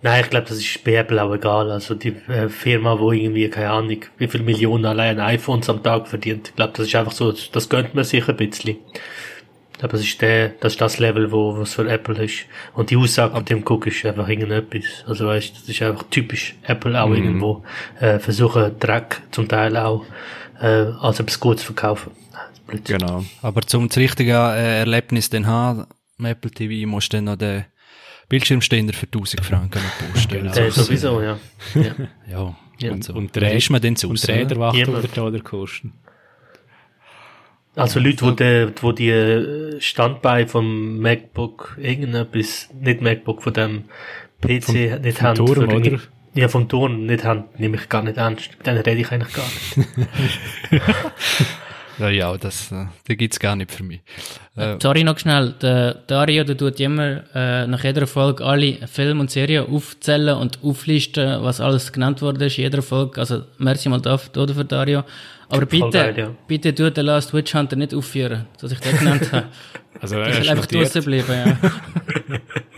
[0.00, 1.70] Nein, ich glaube, das ist bei Apple auch egal.
[1.70, 6.08] Also die äh, Firma, wo irgendwie, keine Ahnung, wie viel Millionen allein iPhones am Tag
[6.08, 6.48] verdient.
[6.48, 8.76] Ich glaube, das ist einfach so, das gönnt man sich ein bisschen.
[9.80, 12.46] Aber das ist der, das ist das Level, wo was für Apple ist.
[12.74, 15.04] Und die Aussage von dem Cook ist einfach irgendetwas.
[15.06, 17.64] Also weißt, das ist einfach typisch Apple auch irgendwo
[18.00, 20.04] äh, versuchen Dreck zum Teil auch
[20.60, 22.12] äh, als etwas Gutes zu verkaufen.
[22.66, 22.98] Blödsinn.
[22.98, 23.24] Genau.
[23.42, 25.86] Aber zum das richtige äh, Erlebnis dann haben,
[26.18, 27.64] am Apple TV, musst du dann noch den
[28.28, 30.32] Bildschirmständer für 1000 Franken noch posten.
[30.32, 30.52] Genau.
[30.52, 31.38] Äh, sowieso, ja.
[31.74, 31.94] ja.
[32.30, 32.56] Ja.
[32.78, 32.90] Ja.
[32.92, 33.12] Und, so.
[33.14, 34.68] Und Wer der ist man denn zu Und der Räder oder?
[34.68, 35.92] 800 Dollar kosten.
[37.76, 43.84] Also Leute, wo die, wo die äh, Standbeine vom MacBook irgendetwas, nicht MacBook, von dem
[44.40, 45.34] PC nicht vom haben.
[45.46, 46.00] Turm, oder?
[46.34, 48.50] Ja, vom Turm nicht haben, nehme ich gar nicht ernst.
[48.58, 49.44] Mit denen rede ich eigentlich gar
[49.76, 49.88] nicht.
[51.98, 54.00] Ja, ja, das, äh, das gibt's gar nicht für mich.
[54.56, 59.20] Äh, Sorry noch schnell, der Dario, der tut immer äh, nach jeder Folge alle Filme
[59.20, 63.20] und Serien aufzählen und auflisten, was alles genannt wurde ist in jeder Folge.
[63.20, 65.04] Also merci mal dafür für Dario.
[65.56, 66.30] Aber bitte, geil, ja.
[66.46, 69.46] bitte tu den Last Witch Hunter nicht aufführen, dass ich den genannt habe.
[70.00, 71.56] Also, Ich er will ist einfach draussen bleiben, ja.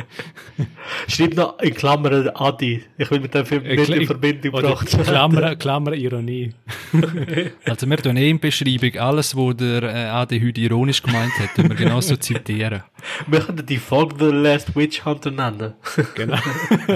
[1.08, 2.82] Schreib noch in Klammern Adi.
[2.96, 6.52] Ich will mit dem Film nicht in Verbindung gebracht Klammer, Klammer Ironie.
[7.64, 11.54] also wir tun eh in Beschreibung alles, was der äh, Adi heute ironisch gemeint hat,
[11.54, 12.82] tun wir genauso zitieren.
[13.26, 15.74] Wir können die Folge The Last Witch Hunter nennen.
[16.14, 16.38] Genau.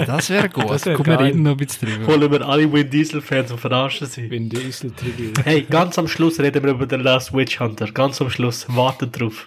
[0.06, 0.70] Das wäre gut.
[0.70, 2.12] Das wär Kommen wir reden noch ein bisschen drüber.
[2.12, 4.30] Holen wir alle Win Diesel Fans und verarschen sie.
[4.30, 5.44] Wenn Diesel Tribute.
[5.44, 7.86] Hey, ganz am Schluss reden wir über The Last Witch Hunter.
[7.92, 8.66] Ganz am Schluss.
[8.68, 9.46] Wartet drauf.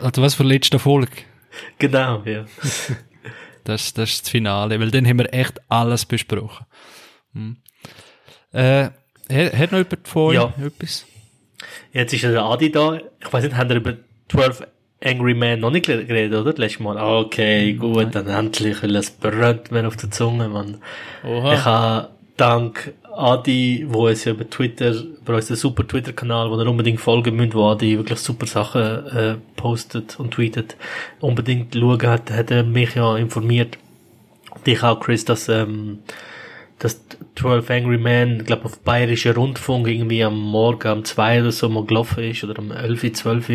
[0.00, 1.12] Also was für letzte Folge?
[1.78, 2.44] genau, ja.
[3.64, 6.66] Das, das ist das Finale, weil dann haben wir echt alles besprochen.
[7.32, 7.56] Hm.
[8.52, 8.84] Äh,
[9.30, 10.52] hat, hat noch jemand von Ja.
[10.60, 11.06] etwas?
[11.92, 12.98] Jetzt ist ja der Adi da.
[13.20, 13.94] Ich weiß nicht, haben wir über
[14.30, 14.66] 12
[15.04, 16.52] Angry Men noch nicht geredet, oder?
[16.56, 16.96] Letztes Mal.
[16.96, 20.82] Okay, gut, dann endlich, weil es brennt mir auf der Zunge, Mann.
[21.24, 21.54] Oha.
[21.54, 26.66] Ich habe dank Adi, wo es ja über Twitter, über unseren super Twitter-Kanal, wo ihr
[26.68, 30.76] unbedingt folgen müsst, wo Adi wirklich super Sachen äh, postet und tweetet,
[31.20, 33.78] unbedingt schauen hat, hat er mich ja informiert,
[34.66, 35.98] dich auch, Chris, dass, ähm,
[36.82, 37.00] dass
[37.36, 41.68] 12 Angry Men, ich glaube auf bayerischer Rundfunk irgendwie am Morgen um 2 oder so
[41.68, 43.48] mal gelaufen ist, oder um 11, 12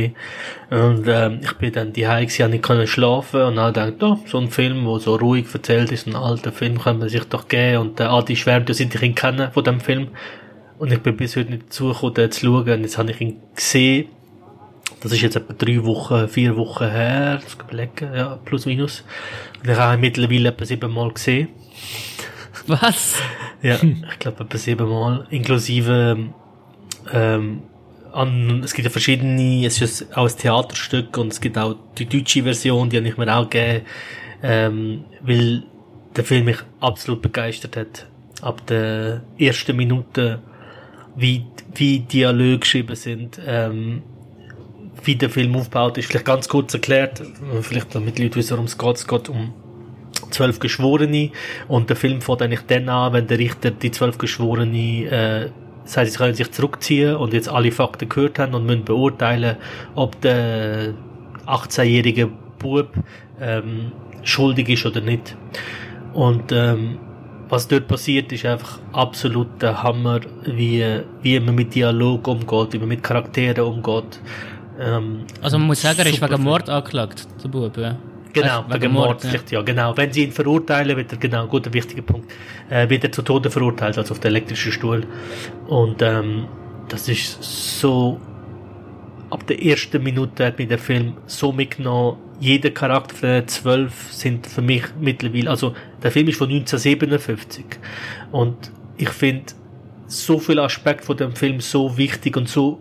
[0.70, 4.20] und ähm, ich bin dann die Hause, habe nicht können schlafen und dann gedacht, oh,
[4.26, 7.48] so ein Film, wo so ruhig erzählt ist, ein alter Film, kann man sich doch
[7.48, 7.78] geben.
[7.82, 10.10] Und der Adi schwärmt, dass ich ihn kennen von dem Film.
[10.78, 12.70] Und ich bin bis heute nicht zugekommen, den zu schauen.
[12.70, 14.08] Und jetzt habe ich ihn gesehen.
[15.02, 19.04] Das ist jetzt etwa drei Wochen, vier Wochen her, das überlegen, ja, plus minus.
[19.62, 21.50] Und ich habe ihn mittlerweile etwa siebenmal gesehen.
[22.68, 23.22] Was?
[23.62, 26.18] Ja, ich glaube etwa siebenmal, inklusive
[27.12, 27.62] ähm,
[28.12, 32.06] an, es gibt ja verschiedene, es ist auch ein Theaterstück und es gibt auch die
[32.06, 33.86] deutsche Version, die habe ich mir auch gegeben,
[34.44, 35.64] ähm, weil
[36.16, 38.08] der Film mich absolut begeistert hat.
[38.42, 40.40] Ab der ersten Minute,
[41.16, 44.04] wie, wie Dialoge geschrieben sind, ähm,
[45.04, 46.08] wie der Film aufgebaut ist.
[46.08, 48.96] Vielleicht ganz kurz erklärt, äh, vielleicht damit die Leute wissen, worum es geht.
[48.96, 49.54] Es geht um
[50.32, 51.32] zwölf Geschworene
[51.68, 55.50] und der Film fängt eigentlich dann an, wenn der Richter die zwölf Geschworene äh,
[55.86, 59.58] sagt, sie können sich zurückziehen und jetzt alle Fakten gehört haben und müssen beurteilen,
[59.96, 60.94] ob der
[61.46, 62.90] 18-jährige Bub
[63.40, 63.92] ähm,
[64.24, 65.36] schuldig ist oder nicht.
[66.14, 67.00] Und ähm,
[67.50, 70.84] was dort passiert, ist einfach absolut der Hammer, wie,
[71.22, 74.20] wie man mit Dialog umgeht, wie man mit Charakteren umgeht.
[74.80, 76.44] Ähm, Also man muss sagen, er ist wegen.
[76.44, 77.96] Mord angeklagt, der Bub, ja.
[78.34, 79.30] Genau, wegen Mord, ja.
[79.30, 79.96] vielleicht, ja, genau.
[79.96, 82.32] Wenn sie ihn verurteilen, wird er, genau, guter, wichtiger Punkt,
[82.70, 85.06] äh, wird er zu Tode verurteilt, also auf den elektrischen Stuhl.
[85.68, 86.48] Und, ähm,
[86.90, 87.42] das ist
[87.80, 88.20] so,
[89.30, 92.18] ab der ersten Minute hat mich der Film so mitgenommen.
[92.40, 97.66] Jeder Charakter von den zwölf sind für mich mittlerweile, also, der Film ist von 1957.
[98.32, 99.54] Und ich finde,
[100.08, 102.80] so viele Aspekte von dem Film so wichtig und so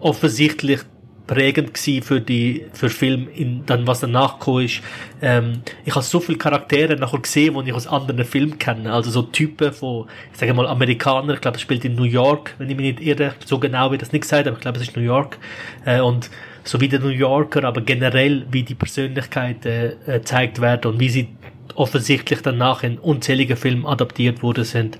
[0.00, 0.80] offensichtlich
[1.26, 4.82] prägend gsi für die für Film in dann was danach gekommen ist.
[5.22, 8.92] Ähm, ich habe so viele Charaktere nachher gesehen die ich aus anderen Filmen kenne.
[8.92, 11.34] Also so Typen von ich sage mal Amerikaner.
[11.34, 13.34] Ich glaube es spielt in New York wenn ich mich nicht irre.
[13.44, 15.38] So genau wie das nicht gesagt aber ich glaube es ist New York.
[15.84, 16.30] Äh, und
[16.62, 21.08] so wie der New Yorker aber generell wie die Persönlichkeiten äh, gezeigt werden und wie
[21.08, 21.28] sie
[21.74, 24.98] offensichtlich danach in unzähligen Filmen adaptiert worden sind.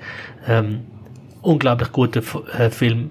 [0.48, 0.80] Ähm,
[1.42, 3.10] unglaublich guter F äh, Film.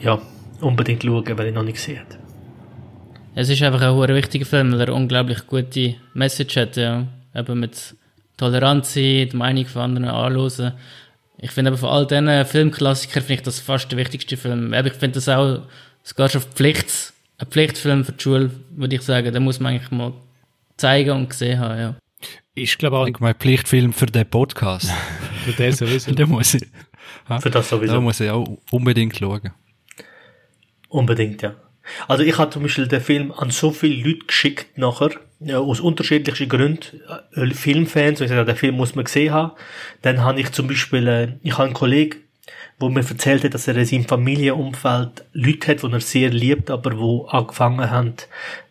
[0.00, 0.20] Ja
[0.60, 2.23] unbedingt schauen wenn ich noch nicht habe
[3.36, 7.08] Es ist einfach ein hoher wichtiger Film, weil er unglaublich gute Message hat, ja.
[7.34, 7.96] Eben mit
[8.36, 10.74] Toleranz sein, die Meinung von anderen anhören.
[11.38, 14.72] Ich finde aber von all diesen Filmklassikern finde ich das fast der wichtigste Film.
[14.72, 15.62] Eben, ich finde das auch
[16.04, 19.32] sogar schon Pflicht, ein Pflichtfilm für die Schule, würde ich sagen.
[19.32, 20.12] Den muss man eigentlich mal
[20.76, 21.96] zeigen und gesehen haben, ja.
[22.54, 24.92] Ich glaube auch, Ich mein Pflichtfilm für den Podcast.
[25.44, 26.12] für den sowieso.
[26.14, 26.66] Den muss ich.
[27.40, 27.94] Für das sowieso.
[27.94, 29.50] Da muss ich auch unbedingt schauen.
[30.88, 31.56] Unbedingt, ja.
[32.08, 35.10] Also ich habe zum Beispiel den Film an so viele Leute geschickt nachher,
[35.52, 37.00] aus unterschiedlichen Gründen,
[37.34, 39.52] äh, Filmfans, und ich sage, den Film muss man gesehen haben.
[40.02, 42.23] Dann habe ich zum Beispiel, äh, ich habe einen Kollegen,
[42.78, 46.70] wo mir erzählt hat, dass er in seinem Familienumfeld Leute hat, die er sehr liebt,
[46.70, 48.14] aber wo angefangen haben,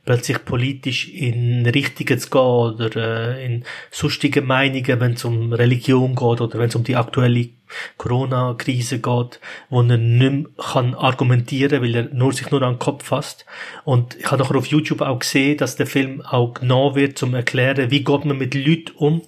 [0.05, 6.15] plötzlich politisch in Richtungen zu gehen oder äh, in sonstige Meinungen, wenn es um Religion
[6.15, 7.49] geht oder wenn es um die aktuelle
[7.97, 9.39] Corona-Krise geht,
[9.69, 13.45] wo er nicht kann argumentieren weil er nur sich nur an den Kopf fasst.
[13.85, 17.33] Und ich habe nachher auf YouTube auch gesehen, dass der Film auch genau wird, zum
[17.33, 19.21] erklären, wie geht man mit Leuten um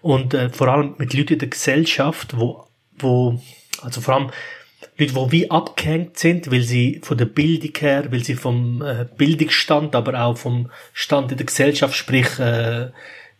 [0.00, 3.40] und äh, vor allem mit Leuten in der Gesellschaft, wo, wo
[3.82, 4.30] also vor allem
[4.98, 9.06] Leute, die wie abgehängt sind, weil sie von der Bildung her, weil sie vom äh,
[9.16, 12.90] Bildungsstand, aber auch vom Stand in der Gesellschaft, sprich, äh,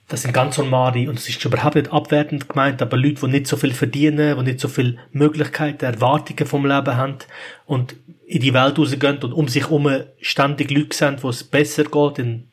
[0.09, 3.47] das sind ganz normale, und das ist überhaupt nicht abwertend gemeint, aber Leute, die nicht
[3.47, 7.19] so viel verdienen, die nicht so viel Möglichkeiten, Erwartungen vom Leben haben
[7.67, 11.85] und in die Welt rausgehen und um sich herum ständig Leute sehen, wo es besser
[11.85, 12.49] geht, in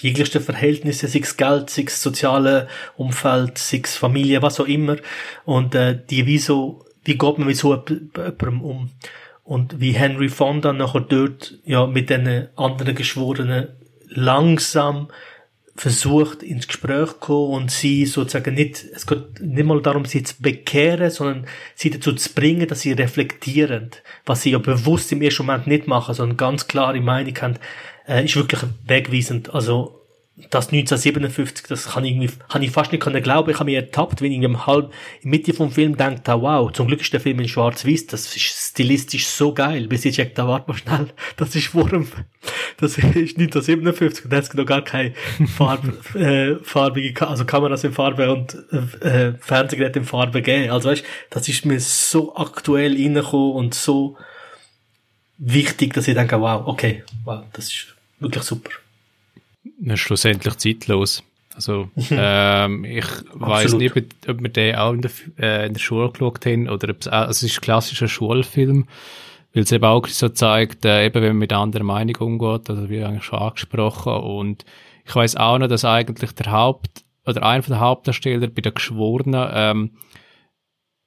[0.00, 4.96] jeglichste Verhältnisse, sei es Geld, sei es soziale Umfeld, sei es Familie, was auch immer.
[5.44, 8.90] Und äh, die wie so, wie geht man mit so jemandem um?
[9.44, 13.68] Und wie Henry Fonda nachher dort ja mit den anderen Geschworenen
[14.08, 15.08] langsam
[15.80, 20.22] versucht, ins Gespräch zu kommen und sie sozusagen nicht, es geht nicht mal darum, sie
[20.22, 23.90] zu bekehren, sondern sie dazu zu bringen, dass sie reflektieren,
[24.26, 27.54] was sie ja bewusst im ersten Moment nicht machen, sondern ganz klare Meinung haben,
[28.06, 29.54] äh, ist wirklich wegweisend.
[29.54, 29.99] Also,
[30.50, 33.50] das 1957, das kann ich irgendwie, kann ich fast nicht glauben.
[33.50, 36.72] Ich habe mich ertappt, wenn ich im halb, in Mitte vom Film denkt, ah, wow,
[36.72, 39.86] zum Glück ist der Film in schwarz-weiß, das ist stilistisch so geil.
[39.88, 42.08] Bis ich checkt, da warte mal schnell, das ist Wurm,
[42.78, 45.14] das ist 1957 und da hat noch gar keine
[45.56, 45.82] Farb,
[46.14, 48.56] äh, farbige, also Kameras in Farbe und,
[49.02, 50.70] äh, Fernsehgeräte in Farbe gegeben.
[50.70, 54.16] Also weißt, das ist mir so aktuell reingekommen und so
[55.38, 58.70] wichtig, dass ich denke, wow, okay, wow, das ist wirklich super
[59.94, 61.22] schlussendlich zeitlos.
[61.54, 63.94] Also, ähm, ich weiß nicht,
[64.28, 67.08] ob, wir den auch in der, äh, in der Schule geschaut haben oder ob es,
[67.08, 68.86] also es ist ein klassischer Schulfilm,
[69.52, 72.88] weil es eben auch so zeigt, äh, eben wenn man mit anderer Meinung umgeht, also
[72.88, 74.12] wie eigentlich schon angesprochen.
[74.12, 74.64] Und
[75.04, 79.50] ich weiß auch noch, dass eigentlich der Haupt, oder einer der Hauptdarsteller bei der Geschworenen,
[79.52, 79.90] ähm,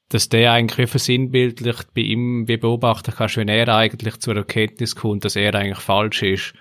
[0.10, 4.96] dass der eigentlich wie versinnbildlicht bei ihm wie beobachten kannst, wenn er eigentlich zur Erkenntnis
[4.96, 6.54] kommt, dass er eigentlich falsch ist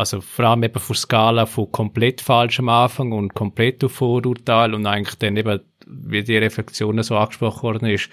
[0.00, 4.74] also vor allem eben von Skala von komplett falsch am Anfang und komplett auf Vorurteil
[4.74, 8.08] und eigentlich dann eben, wie die Reflexion so angesprochen worden ist,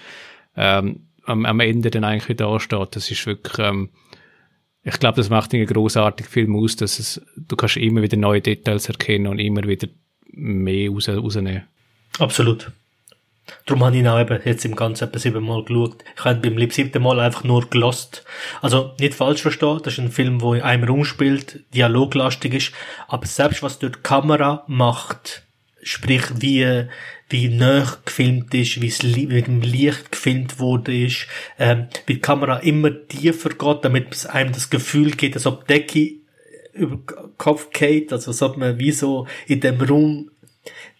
[0.56, 2.94] ähm, am, am Ende dann eigentlich wieder steht.
[2.94, 3.90] Das ist wirklich, ähm,
[4.82, 8.40] ich glaube, das macht einen großartigen Film aus, dass es, du kannst immer wieder neue
[8.40, 9.88] Details erkennen und immer wieder
[10.30, 11.64] mehr raus, rausnehmen.
[12.18, 12.70] Absolut.
[13.66, 16.04] Darum habe ich auch eben jetzt im Ganzen etwa siebenmal geschaut.
[16.16, 18.24] Ich habe beim siebten Mal einfach nur gelost.
[18.62, 22.72] Also, nicht falsch verstehen, das ist ein Film, wo in einem Raum spielt, dialoglastig ist,
[23.08, 25.42] aber selbst was dort die Kamera macht,
[25.82, 26.86] sprich wie,
[27.28, 31.26] wie nah gefilmt ist, wie es mit dem Licht gefilmt wurde ist,
[31.58, 35.66] ähm, wie die Kamera immer tiefer geht, damit es einem das Gefühl gibt, als ob
[35.66, 36.14] die Decke
[36.72, 36.98] über
[37.36, 40.30] Kopf geht, also als ob man wie so in dem Raum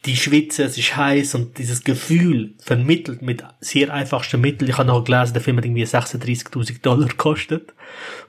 [0.04, 4.70] die Schwitze, es ist heiß und dieses Gefühl vermittelt mit sehr einfachsten Mitteln.
[4.70, 7.74] Ich habe noch gelesen, der Film hat irgendwie 36.000 Dollar gekostet.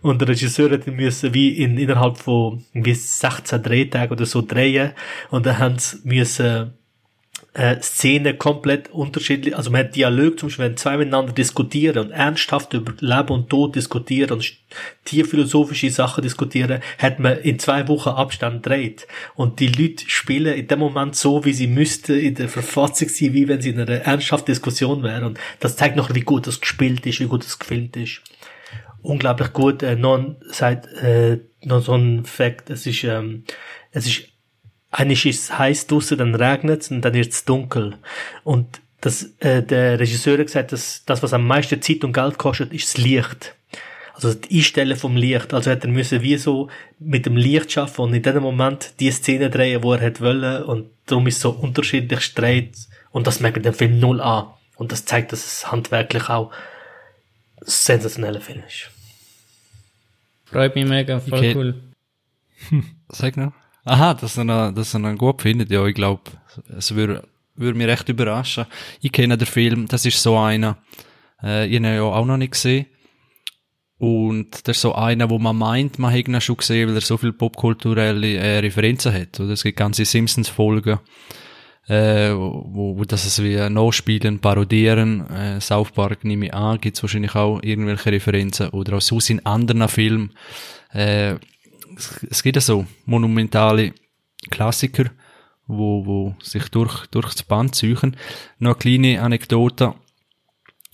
[0.01, 4.41] Und der Regisseur hat ihn müssen wie in, innerhalb von irgendwie 16 Drehtagen oder so
[4.41, 4.93] drehen.
[5.29, 6.73] Und dann haben sie müssen
[7.53, 12.11] äh, Szenen komplett unterschiedlich, also man hat Dialog, zum Beispiel, wenn zwei miteinander diskutieren und
[12.11, 14.53] ernsthaft über Leben und Tod diskutieren und
[15.05, 19.07] tierphilosophische Sachen diskutieren, hat man in zwei Wochen Abstand dreht.
[19.35, 23.33] Und die Leute spielen in dem Moment so, wie sie müssten in der Verfassung sein,
[23.33, 25.23] wie wenn sie in einer ernsthaften Diskussion wären.
[25.23, 28.21] Und das zeigt noch, wie gut das gespielt ist, wie gut das gefilmt ist.
[29.01, 29.81] Unglaublich gut.
[29.81, 33.43] Äh, noch, seit, äh, noch so ein Fakt, es ist, ähm,
[33.91, 34.29] es ist
[34.91, 37.97] eigentlich ist es heiß draussen, dann regnet es und dann wird es dunkel.
[38.43, 42.37] Und das, äh, der Regisseur hat gesagt, dass das, was am meisten Zeit und Geld
[42.37, 43.55] kostet, ist das Licht.
[44.13, 45.53] Also das Einstellen vom Licht.
[45.53, 49.11] Also hat er müssen wie so mit dem Licht schaffen und in dem Moment die
[49.11, 52.71] Szene drehen, wo er hat wollen und darum ist es so unterschiedlich streit
[53.11, 54.47] und das merkt den Film null an.
[54.75, 58.89] Und das zeigt, dass es handwerklich auch ein sensationeller Film ist.
[60.45, 61.55] Freut mich mega, voll okay.
[61.55, 61.83] cool.
[62.69, 63.53] Hm, sag noch.
[63.89, 65.71] Aha, dass er ihn, dass er ihn gut findet.
[65.71, 66.21] Ja, ich glaube,
[66.77, 68.65] es würde, würde mich recht überraschen.
[69.01, 70.77] Ich kenne den Film, das ist so einer,
[71.41, 72.85] äh, ich habe ihn ja auch noch nicht gesehen.
[73.97, 77.01] Und das ist so einer, wo man meint, man hätte ihn schon gesehen, weil er
[77.01, 79.39] so viele popkulturelle äh, Referenzen hat.
[79.39, 80.99] Oder es gibt ganze Simpsons-Folgen,
[81.87, 85.27] äh, wo, wo das es wie nachspielen, parodieren.
[85.29, 88.69] Äh, South Park nehme ich an, gibt es wahrscheinlich auch irgendwelche Referenzen.
[88.69, 90.31] Oder auch so in anderen Filmen.
[90.93, 91.35] Äh,
[92.29, 93.93] es gibt ja so monumentale
[94.49, 95.05] Klassiker,
[95.67, 98.15] wo, wo sich durch, durch das Band ziehen.
[98.57, 99.93] Noch eine kleine Anekdote,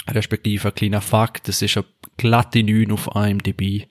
[0.10, 1.86] respektive ein kleiner Fakt, das ist eine
[2.18, 3.88] glatte 9 auf IMDb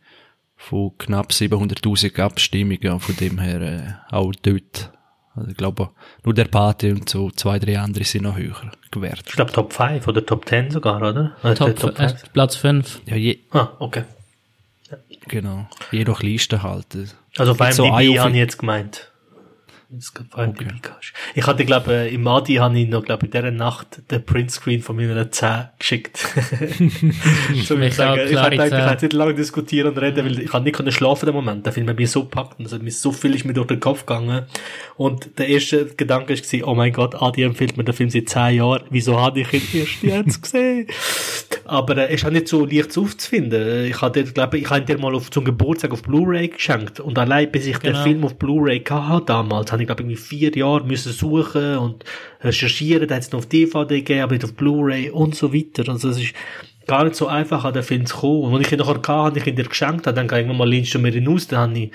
[0.57, 4.93] von knapp 700.000 Abstimmungen, von dem her äh, auch dort.
[5.35, 5.91] Also ich glaube,
[6.25, 9.25] nur der Pate und so zwei, drei andere sind noch höher gewährt.
[9.27, 11.37] Ich glaube Top 5 oder Top 10 sogar, oder?
[11.57, 13.01] Top, Top äh, Platz 5.
[13.07, 14.05] Ja, je, ah, okay.
[15.29, 15.67] Genau.
[15.91, 16.87] Je nach Liste halt.
[17.37, 19.11] Also beim so DB habe ich jetzt gemeint.
[20.33, 20.67] Okay.
[21.35, 24.83] Ich hatte, glaube äh, im Adi habe ich noch, glaube in dieser Nacht den Printscreen
[24.83, 26.17] von meiner 10 geschickt.
[27.65, 30.51] so ich sagen, ich habe gedacht, ich kann nicht lange diskutieren und reden, weil ich
[30.51, 31.65] kann nicht schlafen im Moment.
[31.65, 34.07] Der Film hat mich so packt und mir so viel ist mir durch den Kopf
[34.07, 34.47] gegangen.
[34.97, 38.57] Und der erste Gedanke war, oh mein Gott, Adi empfiehlt mir den Film seit 10
[38.57, 38.83] Jahren.
[38.91, 40.87] Wieso habe ich ihn erst jetzt gesehen?
[41.67, 43.87] Aber äh, ist auch nicht so leicht aufzufinden.
[43.87, 47.01] Ich habe glaube ich, habe dir mal auf, zum Geburtstag auf Blu-ray geschenkt.
[47.01, 47.99] Und allein, bis ich genau.
[47.99, 52.05] den Film auf Blu-ray hatte damals, habe ich, glaube ich, vier Jahre müssen suchen und
[52.41, 53.09] recherchieren.
[53.09, 55.89] Da hat es noch auf DVD gegeben, aber nicht auf Blu-ray und so weiter.
[55.89, 56.35] Also, es ist
[56.87, 58.53] gar nicht so einfach, an den Film zu kommen.
[58.53, 60.59] Und als ich ihn nachher hatte, habe ich ihn dir geschenkt, habe, dann kann irgendwann
[60.59, 61.91] mal lehnst du mir hinaus, dann habe ich,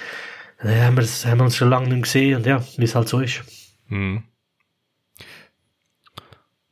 [0.62, 3.08] dann haben wir, haben wir uns schon lange nicht gesehen und ja, wie es halt
[3.08, 3.44] so ist.
[3.88, 4.24] Hm.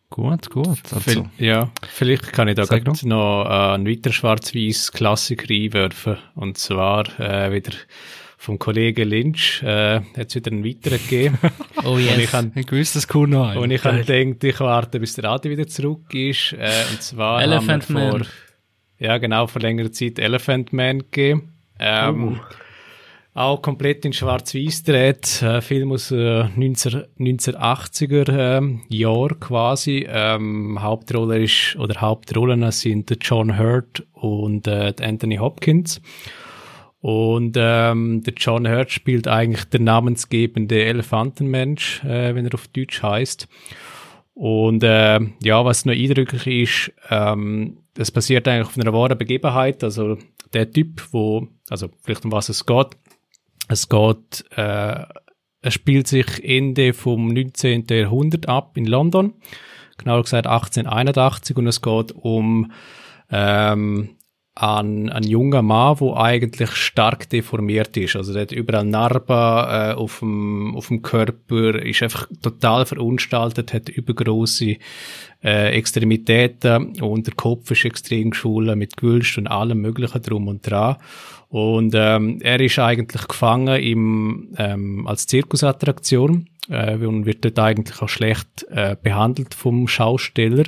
[0.10, 0.80] Gut, gut.
[0.94, 6.18] Also, ja, vielleicht kann ich da noch, noch äh, einen weiteren schwarz-weiß Klassiker einwerfen.
[6.34, 7.76] Und zwar äh, wieder
[8.40, 11.38] vom Kollegen Lynch äh, hat es wieder einen weiteren gegeben.
[11.84, 13.56] oh yes, und ich han, ein gewisses Kuh noch.
[13.56, 16.54] Und ich habe gedacht, ich warte, bis der Adi wieder zurück ist.
[16.54, 18.28] Äh, und zwar Elephant haben wir vor, Man.
[19.00, 21.54] ja genau, vor längerer Zeit Elephant Man gegeben.
[21.80, 22.56] Ähm, oh
[23.38, 25.44] auch komplett in Schwarz-Weiß dreht.
[25.44, 30.08] Äh, Film aus äh, 19, 1980er äh, Jahr quasi.
[30.10, 36.02] Ähm, Hauptrolle ist, oder Hauptrollen sind John Hurt und äh, Anthony Hopkins.
[37.08, 43.02] Und ähm, der John Hurt spielt eigentlich der namensgebende Elefantenmensch, äh, wenn er auf Deutsch
[43.02, 43.48] heißt.
[44.34, 49.86] Und äh, ja, was noch eindrücklich ist, ähm, das passiert eigentlich auf einer wahren Begebenheit.
[49.86, 50.18] Also
[50.52, 52.90] der Typ, wo, also vielleicht um was es geht,
[53.70, 55.06] es geht, äh,
[55.62, 57.86] es spielt sich Ende vom 19.
[57.90, 59.34] Jahrhundert ab in London,
[59.98, 62.70] genauer gesagt 1881 und es geht um
[63.32, 64.18] ähm,
[64.60, 68.16] ein, ein junger Mann, wo eigentlich stark deformiert ist.
[68.16, 73.74] Also der hat überall Narben äh, auf, dem, auf dem Körper, ist einfach total verunstaltet,
[73.74, 74.78] hat übergroße
[75.44, 80.70] äh, Extremitäten und der Kopf ist extrem geschwollen mit Gewülst und allem möglichen drum und
[80.70, 80.98] dran.
[81.50, 88.02] Und ähm, er ist eigentlich gefangen im, ähm, als Zirkusattraktion äh, und wird dort eigentlich
[88.02, 90.66] auch schlecht äh, behandelt vom Schausteller.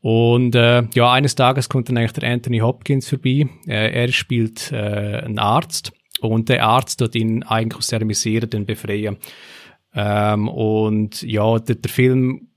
[0.00, 3.48] Und äh, ja, eines Tages kommt dann eigentlich der Anthony Hopkins vorbei.
[3.66, 4.76] Äh, er spielt äh,
[5.24, 9.16] einen Arzt und der Arzt dort ihn eigentlich aus der Misere dann befreien.
[9.94, 12.48] Ähm, und ja, der, der Film,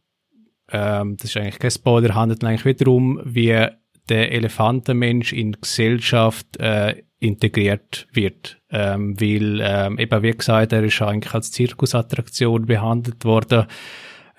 [0.71, 3.65] ähm, das ist eigentlich kein Spoiler, handelt eigentlich wieder darum, wie
[4.10, 8.62] der Elefantenmensch in Gesellschaft äh, integriert wird.
[8.71, 13.65] Ähm, weil, ähm, eben wie gesagt, er ist eigentlich als Zirkusattraktion behandelt worden,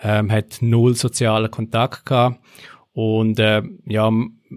[0.02, 2.40] ähm, hat null sozialen Kontakt gehabt.
[2.92, 4.10] Und äh, ja,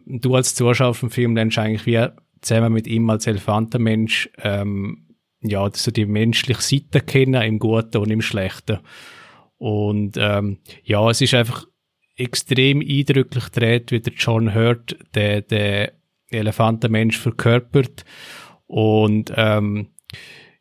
[0.06, 2.08] du als Zuschauer vom Film lernst eigentlich wie
[2.41, 5.04] zusammen mit ihm als Elefantenmensch ähm,
[5.41, 8.80] ja, so die menschliche Seite kennen, im Guten und im Schlechten.
[9.58, 11.65] Und ähm, ja, es ist einfach
[12.15, 15.93] extrem eindrücklich gedreht, wie der John Hurt der, der
[16.30, 18.06] Elefantenmensch verkörpert.
[18.65, 19.89] Und ähm,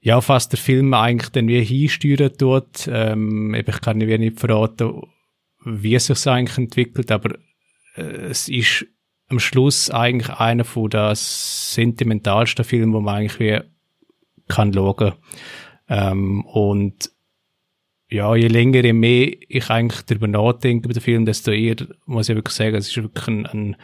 [0.01, 2.89] ja, fast der Film eigentlich dann wie hinsteuern tut.
[2.89, 5.03] Ähm, ich kann nicht verraten,
[5.65, 7.39] wie es sich eigentlich entwickelt, aber
[7.95, 8.87] es ist
[9.29, 13.61] am Schluss eigentlich einer von der sentimentalsten Filme, wo man eigentlich wie
[14.49, 15.15] kann schauen.
[15.89, 17.11] Ähm, und
[18.11, 22.29] ja, je länger, je mehr ich eigentlich darüber nachdenke über den Film, desto eher muss
[22.29, 23.77] ich wirklich sagen, es ist wirklich ein, ein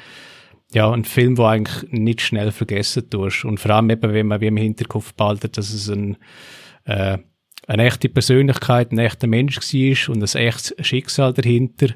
[0.73, 3.45] ja, ein Film, wo eigentlich nicht schnell vergessen tust.
[3.45, 6.19] Und vor allem eben, wenn man wie im Hinterkopf behaltet, dass es ein,
[6.85, 7.19] äh,
[7.67, 11.95] eine echte Persönlichkeit, ein echter Mensch war und ein echtes Schicksal dahinter.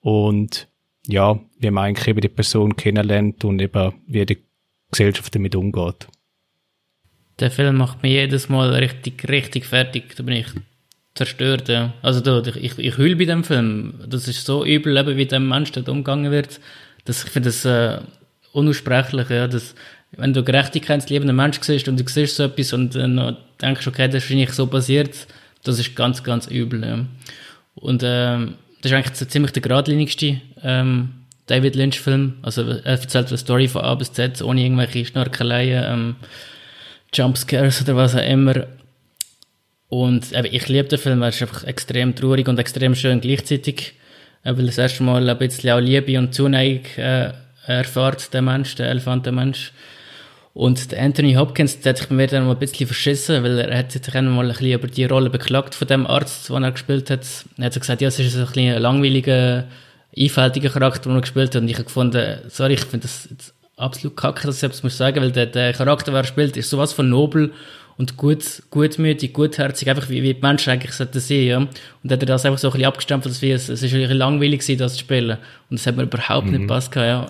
[0.00, 0.68] Und
[1.06, 4.38] ja, wie man eigentlich eben die Person kennenlernt und eben wie die
[4.90, 6.06] Gesellschaft damit umgeht.
[7.40, 10.14] Der Film macht mich jedes Mal richtig, richtig fertig.
[10.16, 10.46] Da bin ich
[11.14, 11.68] zerstört.
[11.68, 11.94] Ja.
[12.02, 13.94] Also da, ich, ich heule bei dem Film.
[14.06, 16.60] Das ist so übel, eben, wie dem Mensch dort umgegangen wird.
[17.04, 18.00] Das, ich finde das äh,
[18.52, 19.30] unaussprechlich.
[19.30, 19.74] Ja, dass,
[20.12, 24.16] wenn du gerechtigkeitsliebender Mensch siehst und du siehst so etwas und äh, denkst, okay, das
[24.16, 25.26] ist wahrscheinlich so passiert,
[25.64, 26.84] das ist ganz, ganz übel.
[26.84, 27.04] Ja.
[27.74, 31.08] Und ähm, das ist eigentlich ziemlich der geradlinigste ähm,
[31.46, 32.34] David Lynch-Film.
[32.42, 36.16] Also er erzählt eine Story von A bis Z, ohne irgendwelche Schnörkeleien, ähm,
[37.14, 38.66] Jumpscares oder was auch immer.
[39.88, 43.94] Und eben, ich liebe den Film, er ist einfach extrem traurig und extrem schön gleichzeitig,
[44.42, 47.32] äh, weil das erste Mal ein bisschen auch Liebe und Zuneigung äh,
[47.66, 49.72] erfährt, der Mensch, der Elefantenmensch.
[50.54, 53.76] Und der Anthony Hopkins, der hat sich mir dann mal ein bisschen verschissen, weil er
[53.76, 57.10] hat sich einmal ein bisschen über die Rolle beklagt von dem Arzt, den er gespielt
[57.10, 57.26] hat.
[57.58, 59.64] Er hat gesagt, ja, es ist ein bisschen ein langweiliger,
[60.16, 61.62] einfältiger Charakter, den er gespielt hat.
[61.62, 63.28] Und ich habe gefunden, sorry, ich finde das
[63.76, 66.70] absolut kacke, dass ich das muss sagen, weil der, der Charakter, der er spielt, ist
[66.70, 67.52] sowas von nobel
[67.96, 71.58] und gut, gutmütig, gutherzig, einfach wie, wie die Menschen eigentlich sollten sein, ja.
[71.58, 74.00] Und hat er das einfach so ein bisschen abgestempelt, als wie es, es ist ein
[74.00, 75.38] bisschen langweilig gewesen, das zu spielen.
[75.70, 76.52] Und das hat mir überhaupt mhm.
[76.52, 77.26] nicht gepasst, ja.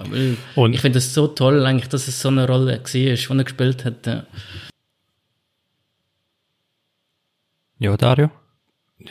[0.54, 3.44] Und ich finde es so toll eigentlich, dass es so eine Rolle war, die er
[3.44, 4.24] gespielt hat, ja.
[7.78, 8.30] Ja, Dario?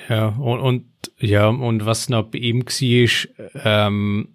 [0.10, 0.86] Ja, und, und,
[1.20, 4.30] ja, und was noch bei ihm war, ähm,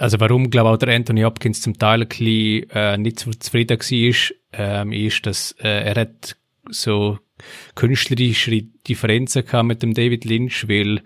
[0.00, 3.30] also warum, glaube ich, auch der Anthony Hopkins zum Teil ein bisschen, äh, nicht so
[3.32, 6.36] zufrieden war, ähm, ist, dass äh, er hat
[6.70, 7.18] so
[7.74, 11.02] künstlerische Differenzen gehabt mit dem David Lynch, weil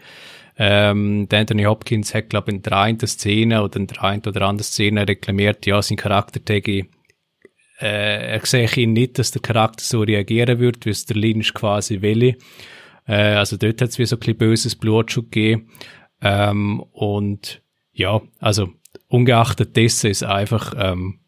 [0.59, 4.23] ähm, der Anthony Hopkins hat, glaube ich, in der einen Szene oder in der einen
[4.23, 6.87] oder anderen Szene reklamiert, ja, sein Charakter täge
[7.81, 11.53] äh, er sehe ihn nicht, dass der Charakter so reagieren wird, wie es der Lynch
[11.53, 12.37] quasi will.
[13.07, 15.69] Äh, also dort hat es wie so ein bisschen böses Blut schon gegeben.
[16.21, 17.61] Ähm, und
[17.93, 18.71] ja, also
[19.09, 21.21] ungeachtet dessen ist einfach ähm,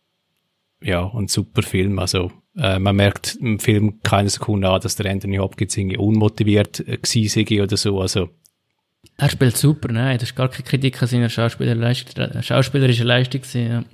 [0.82, 1.98] ja ein super Film.
[1.98, 6.80] Also äh, man merkt im Film keine Sekunde an, dass der Anthony Hopkins irgendwie unmotiviert
[6.80, 8.00] äh, war oder so.
[8.00, 8.30] Also
[9.16, 13.42] er spielt super, nein, das ist gar keine Kritik an seiner Schauspielerleistung, schauspielerischen Leistung.
[13.52, 13.84] Ja.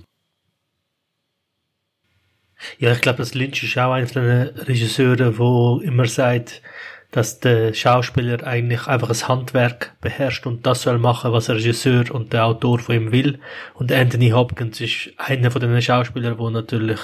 [2.78, 6.62] ja, ich glaube, dass Lynch ist auch einer von den Regisseuren, wo immer sagt,
[7.10, 12.04] dass der Schauspieler eigentlich einfach ein Handwerk beherrscht und das soll machen, was der Regisseur
[12.12, 13.40] und der Autor von ihm will.
[13.74, 17.00] Und Anthony Hopkins ist einer von den Schauspielern, wo natürlich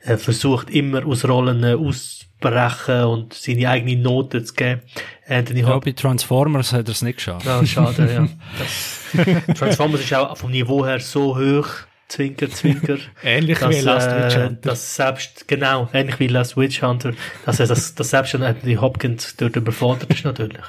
[0.00, 4.80] äh, versucht, immer aus Rollen auszubrechen und seine eigene Note zu geben.
[5.28, 7.44] Anthony ja, bei Transformers hat er es nicht geschafft.
[7.44, 8.28] Ja, schade, ja.
[8.58, 11.68] Das, Transformers ist auch vom Niveau her so hoch,
[12.08, 12.98] Zwinker, Zwinker.
[13.24, 14.58] ähnlich dass, wie Last äh, Witch Hunter.
[14.62, 17.12] Dass selbst, genau, ähnlich wie Last Witch Hunter,
[17.46, 20.62] dass, er, dass, dass selbst schon Anthony Hopkins dort überfordert ist, natürlich.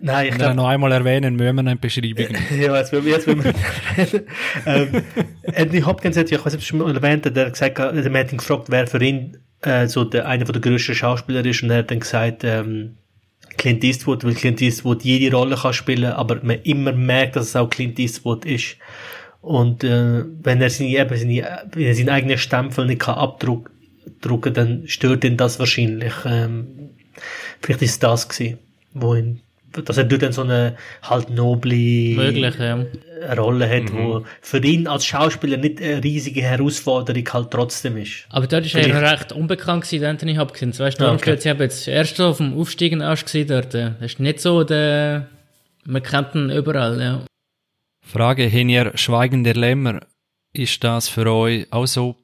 [0.00, 0.54] Nein, ich glaube...
[0.54, 2.26] noch einmal erwähnen, müssen wir eine Beschreibung
[2.60, 3.54] Ja, jetzt müssen wir, jetzt müssen wir
[3.96, 4.26] erwähnen.
[4.66, 5.02] ähm,
[5.54, 7.52] Anthony Hopkins hat ja, ich weiß nicht, ob du schon mal erwähnt hat, der hat
[7.52, 11.44] gesagt, der hat ihn gefragt, wer für ihn äh, so der, einer der grössten Schauspieler
[11.44, 12.96] ist und er hat dann gesagt, ähm,
[13.56, 17.56] Clint Eastwood, weil Clint Eastwood jede Rolle kann spielen, aber man immer merkt, dass es
[17.56, 18.76] auch Clint Eastwood ist.
[19.44, 24.54] Und äh, wenn er seine, eben seine, wenn er seinen eigenen Stempel nicht kann abdrucken,
[24.54, 26.14] dann stört ihn das wahrscheinlich.
[26.24, 26.66] Ähm,
[27.60, 28.58] vielleicht ist das gewesen,
[28.94, 29.42] wo ihn,
[29.84, 32.86] dass er dort dann so eine halt noble Möglich, ja.
[33.36, 33.98] Rolle hat, mhm.
[33.98, 38.24] wo für ihn als Schauspieler nicht eine riesige Herausforderung halt trotzdem ist.
[38.30, 40.80] Aber dort ist er recht unbekannt gewesen, Anthony Hopkins.
[40.80, 41.36] Weißt du, okay.
[41.38, 43.74] ich habe jetzt erst auf dem Aufsteigen erst gesehen dort.
[43.74, 45.28] Das ist nicht so der,
[45.84, 47.20] man kennt ihn überall, ja.
[48.04, 50.00] Frage, Henier, Schweigen der Lämmer,
[50.52, 52.16] ist das für euch auch so,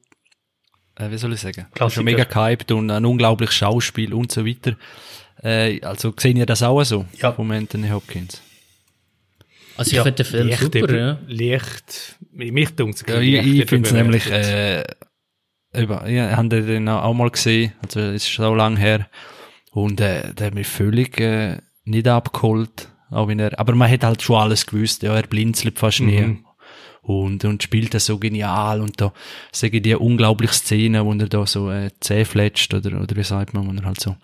[0.95, 4.77] äh, wie soll ich sagen, schon mega gehypt und ein unglaubliches Schauspiel und so weiter.
[5.43, 7.33] Äh, also sehen ihr das auch so ja.
[7.33, 8.41] vom Anthony Hopkins?
[9.75, 11.19] Also ich ja, finde den Film Licht super, über, ja.
[11.27, 14.83] Licht, mich dunkt ja, Ich, ich finde es nämlich, äh,
[15.73, 19.09] über, ja, haben den auch mal gesehen, also ist schon lange her
[19.71, 24.03] und äh, der hat mich völlig äh, nicht abgeholt auch wenn er, aber man hat
[24.03, 26.21] halt schon alles gewusst, ja, er blinzelt fast nie.
[26.21, 26.45] Mhm.
[27.03, 29.11] Und, und spielt das so genial und da
[29.51, 33.23] sage ich die unglaubliche Szene, wo er da so äh, Zäh fletscht oder, oder wie
[33.23, 34.15] sagt man, wo er halt so,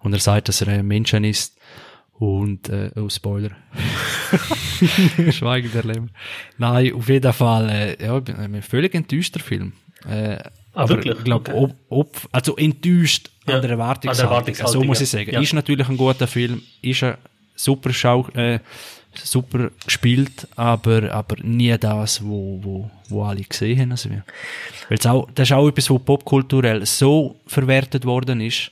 [0.00, 1.56] und er sagt, dass er ein Menschen ist
[2.14, 3.50] und, äh, oh, Spoiler.
[5.30, 6.10] Schweigen der Leben.
[6.58, 9.74] Nein, auf jeden Fall, äh, ja, ein völlig enttäuschter Film.
[10.08, 10.38] Äh,
[10.76, 11.16] Ah, aber wirklich?
[11.16, 12.28] Ich glaube, okay.
[12.32, 13.54] also enttäuscht ja.
[13.54, 14.30] an der Erwartungshaltung.
[14.30, 14.82] Erwartungshaltung.
[14.82, 15.30] So muss ich sagen.
[15.30, 15.40] Ja.
[15.40, 17.16] Ist natürlich ein guter Film, ist ein
[17.56, 18.60] super Schau äh,
[19.24, 23.92] super gespielt, aber, aber nie das, wo, wo, wo alle gesehen haben.
[23.92, 24.10] Also,
[24.88, 28.70] Weil's auch, das ist auch etwas, wo popkulturell so verwertet worden ist.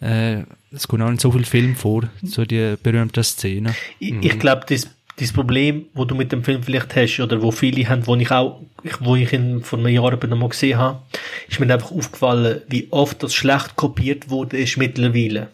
[0.00, 3.74] Äh, es kommt auch in so vielen Filmen vor, so die berühmten Szenen.
[3.98, 4.22] Ich, mhm.
[4.22, 7.88] ich glaube, das, das Problem, wo du mit dem Film vielleicht hast, oder wo viele
[7.88, 8.62] haben, wo ich auch,
[9.00, 11.02] wo ich ihn vor einem Jahr noch mal gesehen habe,
[11.48, 15.48] ist mir einfach aufgefallen, wie oft das schlecht kopiert wurde ist mittlerweile.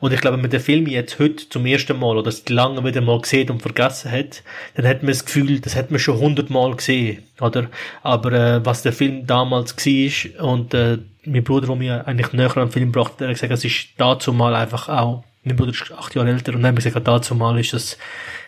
[0.00, 3.00] Und ich glaube, wenn man den Film jetzt heute zum ersten Mal oder lange wieder
[3.00, 4.42] mal gesehen und vergessen hat,
[4.74, 7.68] dann hat man das Gefühl, das hat man schon hundertmal gesehen, oder?
[8.02, 12.56] Aber äh, was der Film damals war und äh, mein Bruder, der mir eigentlich näher
[12.56, 15.72] an den Film brachte, der hat gesagt, es ist dazu mal einfach auch, mein Bruder
[15.72, 17.98] ist acht Jahre älter und dann hat mir gesagt, dazu mal ist das,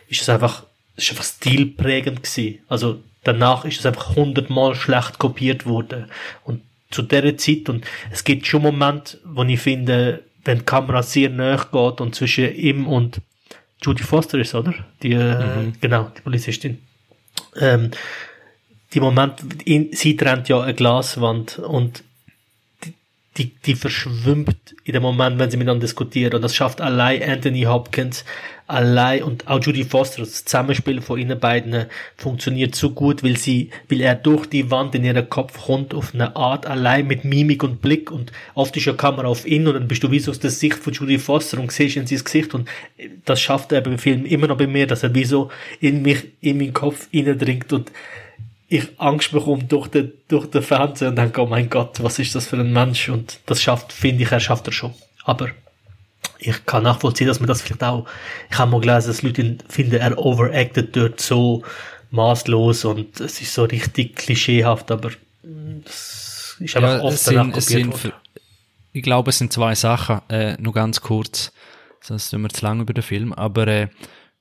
[0.09, 0.65] ist das einfach,
[0.97, 2.59] ist einfach stilprägend gewesen.
[2.69, 6.07] Also danach ist es einfach hundertmal schlecht kopiert worden.
[6.45, 11.03] Und zu der Zeit, und es gibt schon Momente, wo ich finde, wenn die Kamera
[11.03, 13.21] sehr nahe geht und zwischen ihm und
[13.83, 14.75] Judy Foster ist, oder?
[15.03, 15.73] Die, äh, mhm.
[15.81, 16.79] genau, die Polizistin.
[17.59, 17.91] Ähm,
[18.95, 19.35] die Moment,
[19.65, 22.03] in, sie trennt ja eine Glaswand und
[23.39, 26.35] die, die verschwimmt in dem Moment, wenn sie miteinander diskutieren.
[26.35, 28.25] Und das schafft allein Anthony Hopkins,
[28.67, 33.71] allein und auch Judy Foster, das Zusammenspiel von ihnen beiden funktioniert so gut, weil sie,
[33.89, 37.63] weil er durch die Wand in ihren Kopf kommt auf eine Art allein mit Mimik
[37.63, 38.11] und Blick.
[38.11, 40.51] Und oft ist ja Kamera auf ihn und dann bist du wie so aus der
[40.51, 42.55] Sicht von Judy Foster und siehst in sein Gesicht.
[42.55, 42.69] Und
[43.25, 46.25] das schafft er beim Film immer noch bei mir, dass er wie so in mich,
[46.41, 47.93] in meinen Kopf dringt und
[48.69, 52.35] ich Angst bekomme durch den, durch den Fernseher und denke, oh mein Gott, was ist
[52.35, 53.09] das für ein Mensch?
[53.09, 54.95] Und das schafft, finde ich, er schafft er schon.
[55.25, 55.49] Aber
[56.39, 58.07] ich kann nachvollziehen, dass man das vielleicht auch,
[58.51, 61.63] ich habe mal gelesen, dass Leute finden, er overacted dort so,
[62.11, 65.11] maßlos und es ist so richtig klischeehaft, aber
[65.43, 68.13] das ist einfach Ja, oft danach sind, es kopiert sind, worden.
[68.93, 71.53] ich glaube, es sind zwei Sachen, äh, nur ganz kurz,
[72.01, 73.89] sonst sind wir zu lang über den Film, aber äh,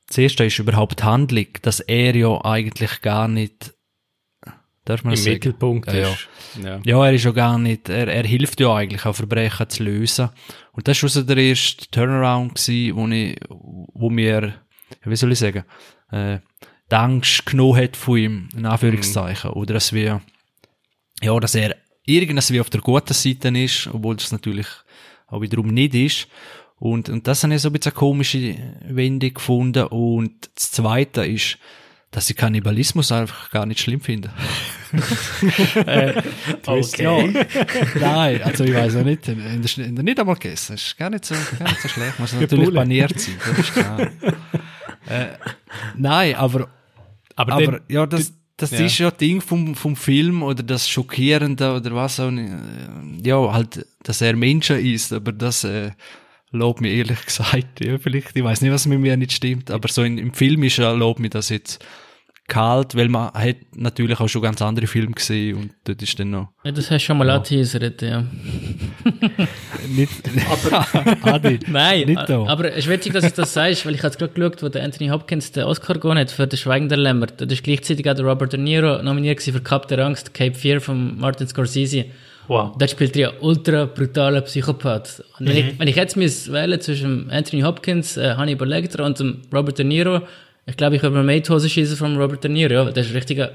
[0.07, 3.73] das erste ist überhaupt die Handlung, dass er ja eigentlich gar nicht,
[4.85, 5.33] darf man Im sagen?
[5.33, 6.09] Mittelpunkt Ja, ja.
[6.11, 6.27] ist.
[6.63, 6.79] Ja.
[6.83, 10.29] Ja, er ist ja gar nicht, er, er hilft ja eigentlich auch Verbrechen zu lösen.
[10.71, 14.53] Und das war also der erste Turnaround gewesen, wo ich, wo mir,
[15.03, 15.65] wie soll ich sagen,
[16.11, 16.39] äh,
[16.91, 19.51] die Angst genommen hat von ihm, in Anführungszeichen.
[19.51, 20.21] Oder dass wir,
[21.21, 21.75] ja, dass er
[22.05, 24.67] irgendwas wie auf der guten Seite ist, obwohl das natürlich
[25.27, 26.27] auch wiederum nicht ist.
[26.77, 28.55] Und, und das habe ich so ein bisschen eine komische
[28.87, 29.87] Wendung gefunden.
[29.87, 31.57] Und das Zweite ist,
[32.15, 34.29] dass ich Kannibalismus einfach gar nicht schlimm finde.
[36.65, 37.45] Okay.
[37.99, 39.27] Nein, also ich weiß auch nicht.
[39.27, 40.75] In der, in der nicht einmal gegessen.
[40.75, 42.17] Ist gar nicht so, gar nicht so schlecht.
[42.17, 43.35] Muss natürlich paniert sein.
[43.45, 43.99] Das ist klar.
[45.09, 45.27] äh,
[45.97, 46.69] nein, aber,
[47.35, 48.85] Aber, aber dann, ja, das, das ja.
[48.85, 52.49] ist ja Ding vom, vom Film oder das Schockierende oder was auch nicht.
[52.49, 55.91] Äh, Ja, halt, dass er Menschen ist, aber das, äh,
[56.51, 59.89] lobt mir ehrlich gesagt, ja, vielleicht, ich weiß nicht, was mit mir nicht stimmt, aber
[59.89, 61.83] so in, im Film ist ja, lobt mir das jetzt
[62.47, 66.29] kalt, weil man hat natürlich auch schon ganz andere Filme gesehen und dort ist dann
[66.31, 68.23] noch Ja, das hast du schon mal angeteasert, ja.
[69.89, 70.11] nicht,
[71.23, 72.45] Adi, Nein, nicht da.
[72.45, 74.83] aber es ist witzig, dass du das sagst, weil ich habe gerade geschaut, wo der
[74.83, 77.27] Anthony Hopkins den Oscar gewonnen hat für «Der Schweigen der Lämmer».
[77.27, 80.81] Da ist gleichzeitig auch der Robert De Niro nominiert für «Kap der Angst», «Cape Fear»
[80.81, 82.05] von Martin Scorsese.
[82.47, 82.75] Wow.
[82.77, 85.23] Dort spielt er ja ultra brutaler Psychopath.
[85.39, 89.41] Und wenn, ich, wenn ich jetzt wählen zwischen Anthony Hopkins, äh, Hannibal Lecter und dem
[89.51, 90.21] Robert De Niro,
[90.65, 92.73] ich glaube, ich würde mir mehr die Hose schießen von Robert De Niro.
[92.73, 93.51] Ja, weil der ist ein richtiger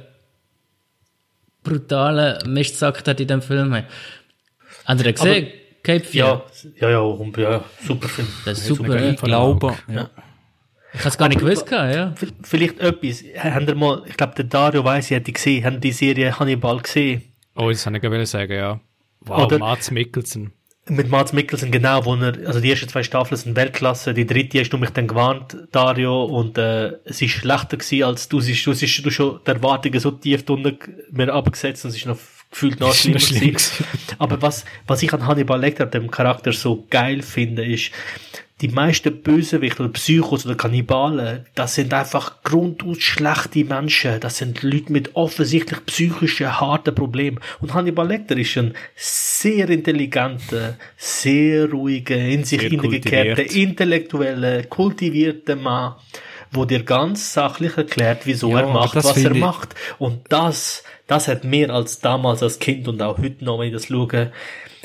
[1.62, 3.72] brutaler Mistsack dort in dem Film.
[3.74, 5.48] Habt ihr den gesehen?
[5.82, 6.44] Cape Fear?
[6.78, 8.28] Ja, ja, ja, und, ja, super Film.
[8.44, 9.00] Das ist super.
[9.00, 9.10] Ja.
[9.10, 10.10] ich glaube, ja.
[10.92, 12.14] Ich habe es gar nicht gewusst, gehabt, ja.
[12.42, 13.22] Vielleicht etwas.
[13.38, 16.80] Haben ihr mal, ich glaube, der Dario weiss, ich hätte gesehen, haben die Serie Hannibal
[16.80, 17.22] gesehen?
[17.54, 18.80] oh, das kann ich gerade sagen, ja.
[19.20, 20.52] Wow, Oder- Mats Mikkelsen.
[20.90, 24.58] Mit Mats Mikkelsen, genau, wo er, also die ersten zwei Staffeln sind Weltklasse, die dritte
[24.58, 28.66] hast du mich dann gewarnt, Dario, und äh, es ist schlechter gewesen, als du, siehst,
[28.66, 30.72] du siehst, du schon die Erwartungen so tief drunter
[31.12, 32.18] mir abgesetzt und es ist noch
[32.50, 33.56] gefühlt noch schlimmer schlimm.
[34.18, 37.92] Aber was, was ich an Hannibal Lecter, dem Charakter, so geil finde, ist,
[38.60, 44.20] die meisten Bösewichte oder Psychos oder Kannibalen, das sind einfach grundaus schlechte Menschen.
[44.20, 47.40] Das sind Leute mit offensichtlich psychischen, harten Problemen.
[47.60, 55.94] Und Hannibal Lecter ist ein sehr intelligenter, sehr ruhiger, in sich hineingekehrter, intellektueller, kultivierter Mann,
[56.50, 59.74] wo dir ganz sachlich erklärt, wieso Ja, er macht, was er macht.
[59.98, 63.72] Und das, das hat mir als damals als Kind und auch heute noch, wenn ich
[63.72, 64.32] das schaue,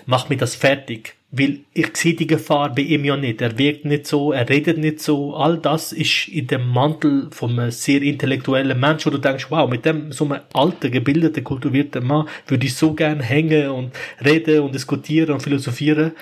[0.05, 1.15] macht mir das fertig.
[1.37, 3.41] Weil ich sehe die Gefahr bei ihm ja nicht.
[3.41, 5.35] Er wirkt nicht so, er redet nicht so.
[5.35, 9.69] All das ist in dem Mantel von einem sehr intellektuellen Mensch, wo du denkst, wow,
[9.69, 13.91] mit dem so einem alten, gebildeten, kultivierten Mann würde ich so gern hängen und
[14.23, 16.13] reden und diskutieren und philosophieren.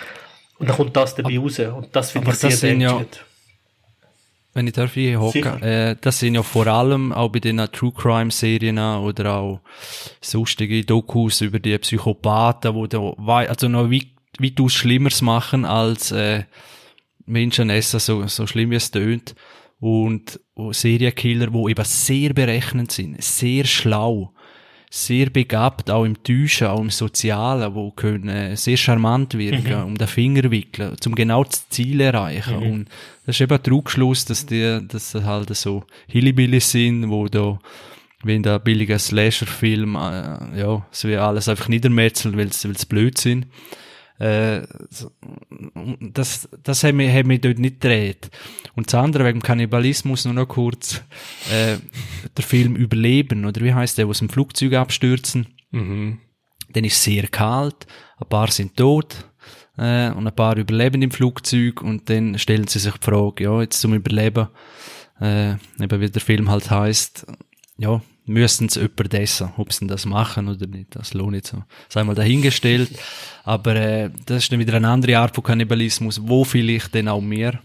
[0.57, 1.59] Und dann kommt das dabei raus.
[1.59, 3.25] Und das finde ich sehr sind ja- beängstigend.
[4.55, 5.61] Wenn ich darf hier hocken, Sicher.
[5.63, 9.61] äh, das sind ja vor allem auch bei den True Crime Serien oder auch
[10.21, 13.89] sonstige Dokus über die Psychopathen, wo da also noch
[14.39, 16.43] weit, weitaus Schlimmeres machen als äh,
[17.25, 19.35] Menschen essen, so, so schlimm wie es tönt.
[19.79, 24.33] Und und Serienkiller, wo eben sehr berechnend sind, sehr schlau,
[24.89, 29.97] sehr begabt, auch im Täuschen, auch im Sozialen, wo können äh, sehr charmant wirken, um
[29.97, 32.57] den Finger wickeln, zum genau das Ziel erreichen.
[32.57, 32.89] Und
[33.25, 37.57] das ist eben der Trugschluss, dass die, dass das halt so Hillybillies sind, wo da,
[38.23, 43.47] wenn da billiger Slasher-Film, äh, ja, es wird alles einfach niedermetzeln, weil es blöd sind.
[44.19, 44.61] Äh,
[45.99, 48.29] das, das hat mich, hat mich dort nicht gedreht.
[48.75, 51.01] Und das andere wegen dem Kannibalismus nur noch kurz,
[51.51, 51.77] äh,
[52.35, 55.47] der Film Überleben, oder wie heißt der, wo aus dem Flugzeug abstürzen?
[55.71, 56.19] Mhm.
[56.71, 57.87] Dann ist sehr kalt,
[58.17, 59.29] ein paar sind tot,
[59.77, 63.61] äh, und ein paar überleben im Flugzeug, und dann stellen sie sich die Frage, ja,
[63.61, 64.47] jetzt zum Überleben,
[65.19, 67.25] äh, eben wie der Film halt heißt,
[67.77, 71.63] ja, müssen sie jemand essen, ob sie das machen oder nicht, das lohnt nicht so.
[71.89, 72.89] Sei mal dahingestellt.
[73.43, 77.21] Aber äh, das ist dann wieder eine andere Art von Kannibalismus, wo vielleicht dann auch
[77.21, 77.59] mehr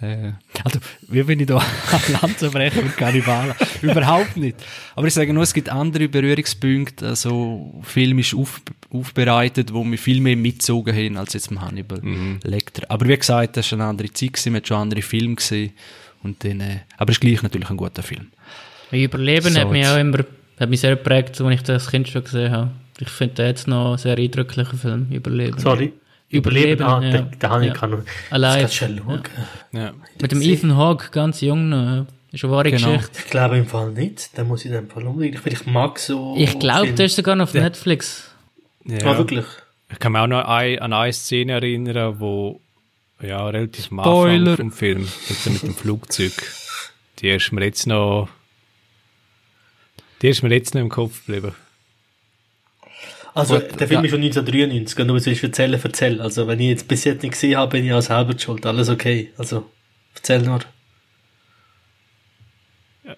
[0.00, 0.32] äh,
[0.64, 0.78] also,
[1.08, 1.58] wie bin ich da
[1.92, 3.54] an Land zu brechen mit Kannibalen?
[3.82, 4.56] Überhaupt nicht.
[4.94, 10.20] Aber ich sage nur, es gibt andere Berührungspunkte, also filmisch auf, aufbereitet, wo wir viel
[10.20, 12.00] mehr mitgezogen haben als jetzt im Hannibal
[12.42, 12.90] Lecter.
[12.90, 15.72] Aber wie gesagt, das war eine andere Zeit, gewesen, man hat schon andere Filme gesehen.
[16.22, 18.28] Und dann, äh, aber es ist gleich natürlich ein guter Film.
[18.92, 20.18] Überleben So, hat mich auch immer
[20.60, 22.70] hat mich sehr geprägt, als ich das Kind schon gesehen habe.
[23.00, 25.58] Ich finde den jetzt noch einen sehr eindrücklichen Film, Überleben.
[25.58, 25.92] Sorry.
[26.28, 27.10] Überleben, Überleben, ah, ja.
[27.10, 27.74] der, der habe ich Ja.
[27.78, 28.04] kann.
[28.30, 28.62] Allein.
[28.62, 29.22] Das schauen.
[29.72, 29.92] Ja.
[30.20, 31.76] Mit dem Ethan Hawke, ganz jung noch.
[31.84, 32.06] ja.
[32.32, 32.92] Ist eine wahre Genau.
[32.92, 33.18] Geschichte.
[33.18, 34.38] Ich glaube im Fall nicht.
[34.38, 35.38] Dann muss ich in dem Fall unbedingt.
[35.38, 36.34] Vielleicht mag so.
[36.38, 38.30] Ich glaube, der ist sogar noch auf Netflix.
[38.86, 38.98] Ja.
[39.04, 39.44] Ah, wirklich?
[39.90, 42.60] Ich kann mich auch noch ein, an eine Szene erinnern, wo
[43.20, 44.52] ja relativ am Spoiler.
[44.52, 46.32] Anfang vom Film, jetzt mit dem Flugzeug,
[47.18, 48.28] die ist mir jetzt noch,
[50.22, 51.54] die ist mir jetzt noch im Kopf geblieben.
[53.34, 54.04] Also, Gut, der Film ja.
[54.04, 54.98] ist von 1993.
[55.00, 56.20] Und du willst erzählen, erzähl.
[56.20, 58.64] Also, wenn ich jetzt bis jetzt nicht gesehen habe, bin ich auch selber schuld.
[58.66, 59.32] Alles okay.
[59.38, 59.70] Also,
[60.14, 60.60] erzähl nur.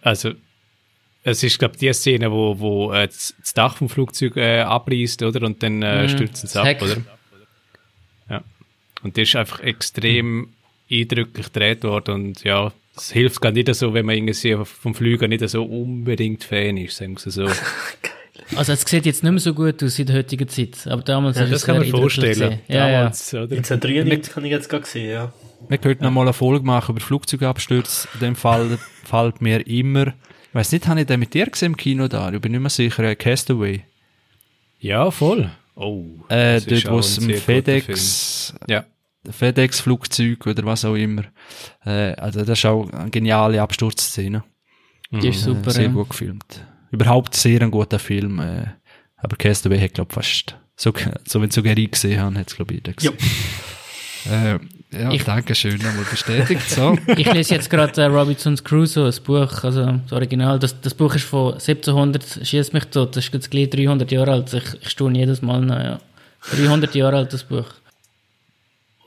[0.02, 0.32] Also,
[1.24, 5.22] es ist, glaube ich, die Szene, wo, wo äh, das Dach vom Flugzeug äh, abreißt,
[5.22, 5.44] oder?
[5.46, 6.08] Und dann äh, Mhm.
[6.08, 6.82] stürzt es ab, Heck.
[6.82, 6.96] oder?
[8.30, 8.44] Ja.
[9.02, 10.52] Und das ist einfach extrem
[10.90, 12.14] eindrücklich gedreht worden.
[12.14, 16.44] Und ja, es hilft gar nicht so, wenn man irgendwie vom Flüger nicht so unbedingt
[16.44, 17.48] Fan ist, sagen wir so.
[18.56, 21.36] Also es sieht jetzt nicht mehr so gut aus in der heutigen Zeit, aber damals
[21.36, 22.60] ist das es kann man vorstellen.
[22.68, 22.98] Ja, ja.
[22.98, 23.42] Damals, oder?
[23.56, 25.32] 1993 habe ich jetzt gerade gesehen, ja.
[25.68, 28.08] Wir könnten noch mal eine Folge machen über Flugzeugabstürze.
[28.14, 31.72] In dem Fall fällt mir immer, ich weiss nicht, habe ich den mit dir gesehen
[31.72, 32.30] im Kino da?
[32.32, 33.84] Ich bin nicht mehr sicher, äh, Castaway.
[34.78, 35.50] Ja, voll.
[35.76, 36.04] Oh.
[36.28, 38.70] Äh, das ist dort, wo es ein im sehr guter FedEx, Film.
[38.70, 38.84] Ja.
[39.30, 41.24] FedEx-Flugzeug oder was auch immer.
[41.84, 44.42] Äh, also das ist auch eine geniale Absturzszene.
[45.10, 45.68] Die ist super.
[45.68, 45.90] äh, sehr ja.
[45.90, 46.64] gut gefilmt.
[46.90, 48.38] Überhaupt sehr ein guter Film.
[48.40, 48.66] Äh,
[49.16, 50.92] aber Castaway hat, glaube fast, so,
[51.26, 53.14] so wenn ich sogar ich gesehen habe, hat es, glaube ich, jeder gesehen.
[54.30, 54.58] Äh,
[54.92, 56.68] ja, Ich- danke schön, nochmal bestätigt.
[56.70, 56.96] So.
[57.16, 60.58] Ich lese jetzt gerade äh, Robinson's Crusoe, das Buch, also das Original.
[60.58, 64.32] Das, das Buch ist von 1700, schießt mich tot, das ist jetzt gleich 300 Jahre
[64.32, 64.52] alt.
[64.52, 66.00] Ich, ich staune jedes Mal noch, ja.
[66.50, 67.66] 300 Jahre alt, das Buch.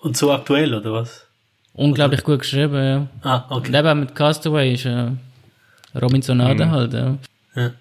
[0.02, 1.26] Und so aktuell, oder was?
[1.74, 3.08] Unglaublich gut geschrieben, ja.
[3.22, 3.78] Ah, Und okay.
[3.78, 5.12] eben auch mit Castaway ist äh,
[6.00, 7.18] Robinsonade halt, ja.
[7.56, 7.72] Ja.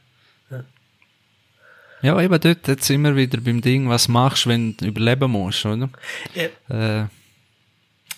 [2.02, 5.64] Ja, eben dort jetzt wir wieder beim Ding, was machst du, wenn du überleben musst,
[5.64, 5.88] oder?
[6.34, 7.02] Ja.
[7.02, 7.06] Äh,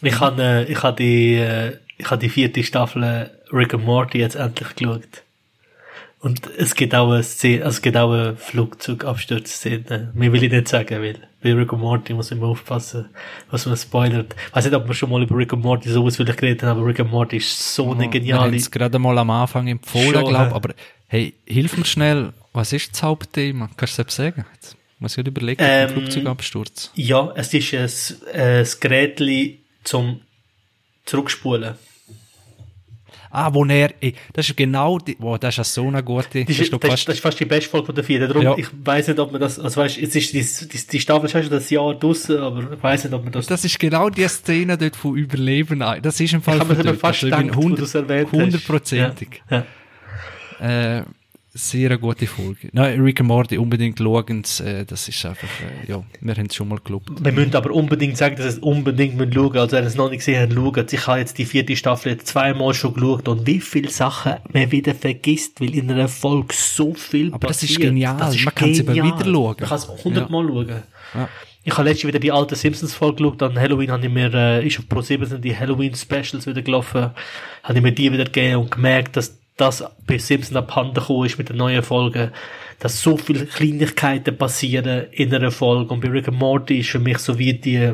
[0.03, 3.85] Ich habe, äh, ich habe die, äh, ich habe die vierte Staffel äh, Rick and
[3.85, 5.23] Morty jetzt endlich geschaut.
[6.21, 10.11] Und es gibt auch eine Szene, also es gibt auch eine Flugzeugabsturzszene.
[10.15, 13.09] Mehr will ich nicht sagen, weil bei Rick and Morty muss man immer aufpassen,
[13.51, 14.35] was man spoilert.
[14.49, 16.79] Ich weiß nicht, ob wir schon mal über Rick and Morty so ausführlich geredet haben,
[16.79, 19.69] aber Rick and Morty ist so eine wir haben geniale, es gerade mal am Anfang
[19.69, 20.55] empfohlen, glaube hä?
[20.55, 20.75] aber
[21.07, 23.71] hey, hilf mir schnell, was ist das Hauptthema?
[23.77, 24.45] Kannst du das sagen?
[24.55, 26.91] Jetzt muss ich überlegen, Ähm, Flugzeugabsturz.
[26.95, 29.23] ja, es ist ein, ein Gerät
[29.85, 30.21] zum
[31.05, 31.75] Zurückspulen.
[33.31, 36.45] Ah, wo er, ey, das ist genau die, wow, das ist ja so eine gute,
[36.45, 38.29] Das ist, doch das, fast- das ist fast die beste Folge von der vierten.
[38.29, 38.55] Darum, Ja.
[38.57, 41.49] ich weiß nicht, ob man das, also weißt, jetzt ist die, die, die Staffel schon
[41.51, 44.79] das Jahr draussen, aber ich weiß nicht, ob man das, Das ist genau die Szene
[44.79, 45.85] dort von Überleben.
[46.03, 46.99] Das ist im Fall ich von dort.
[46.99, 48.41] fast Also gedacht, wo du es erwähnt hast.
[48.41, 49.43] hundertprozentig.
[49.51, 49.65] Ja.
[50.61, 50.99] Ja.
[50.99, 51.03] Äh,
[51.59, 52.69] sehr eine gute Folge.
[52.73, 54.45] Nein, Rick and Morty unbedingt schauen.
[54.65, 57.11] Äh, das ist einfach, äh, ja, wir haben es schon mal gelobt.
[57.23, 59.59] Wir müssen aber unbedingt sagen, dass es unbedingt müssen schauen.
[59.59, 60.93] Also, wenn ihr es noch nicht gesehen habt, schaut.
[60.93, 64.71] Ich habe jetzt die vierte Staffel jetzt zweimal schon geschaut und wie viele Sachen man
[64.71, 67.91] wieder vergisst, weil in einer Folge so viel Aber das ist passiert.
[67.91, 68.15] genial.
[68.15, 69.57] Man kann es immer wieder schauen.
[69.59, 70.83] Man kann es hundertmal schauen.
[71.15, 71.29] Ja.
[71.65, 73.43] Ich habe letztens wieder die alte Simpsons-Folge geschaut.
[73.43, 77.11] An Halloween habe ich mir, äh, ist auf Pro7 sind die Halloween-Specials wieder gelaufen.
[77.63, 81.37] Habe ich mir die wieder gegeben und gemerkt, dass das bei Simpsons abhanden gekommen ist
[81.37, 82.31] mit den neuen Folgen.
[82.81, 85.93] Dass so viele Kleinigkeiten passieren in einer Folge.
[85.93, 87.93] Und bei Rick and Morty ist für mich so wie die,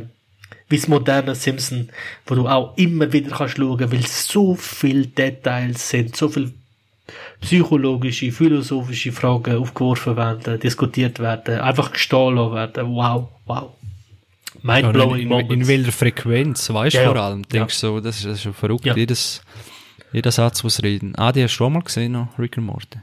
[0.68, 1.88] wie das moderne Simpson,
[2.26, 6.52] wo du auch immer wieder kannst schauen, weil so viele Details sind, so viele
[7.40, 12.94] psychologische, philosophische Fragen aufgeworfen werden, diskutiert werden, einfach gestohlen werden.
[12.94, 13.70] Wow, wow.
[14.62, 17.42] Ja, in, Mindblowing in, in welcher Frequenz, weißt du Ja, vor allem?
[17.48, 18.86] Denkst du so, das ist, das ist schon verrückt.
[18.86, 18.94] Ja.
[18.94, 19.42] Jedes,
[20.14, 21.14] jeder Satz, was reden.
[21.16, 22.98] Ah, die hast du schon mal gesehen, noch, Rick and Morty.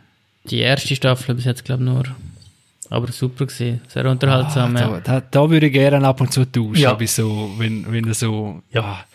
[0.45, 2.03] Die erste Staffel bis jetzt, glaube ich, nur.
[2.89, 3.79] Aber super gesehen.
[3.87, 4.87] Sehr unterhaltsam, Ah, ja.
[4.99, 6.97] da, da, da würde ich gerne ab und zu tauschen, Ja.
[7.05, 8.81] so, wenn, wenn du so, Ja.
[8.81, 9.05] ah,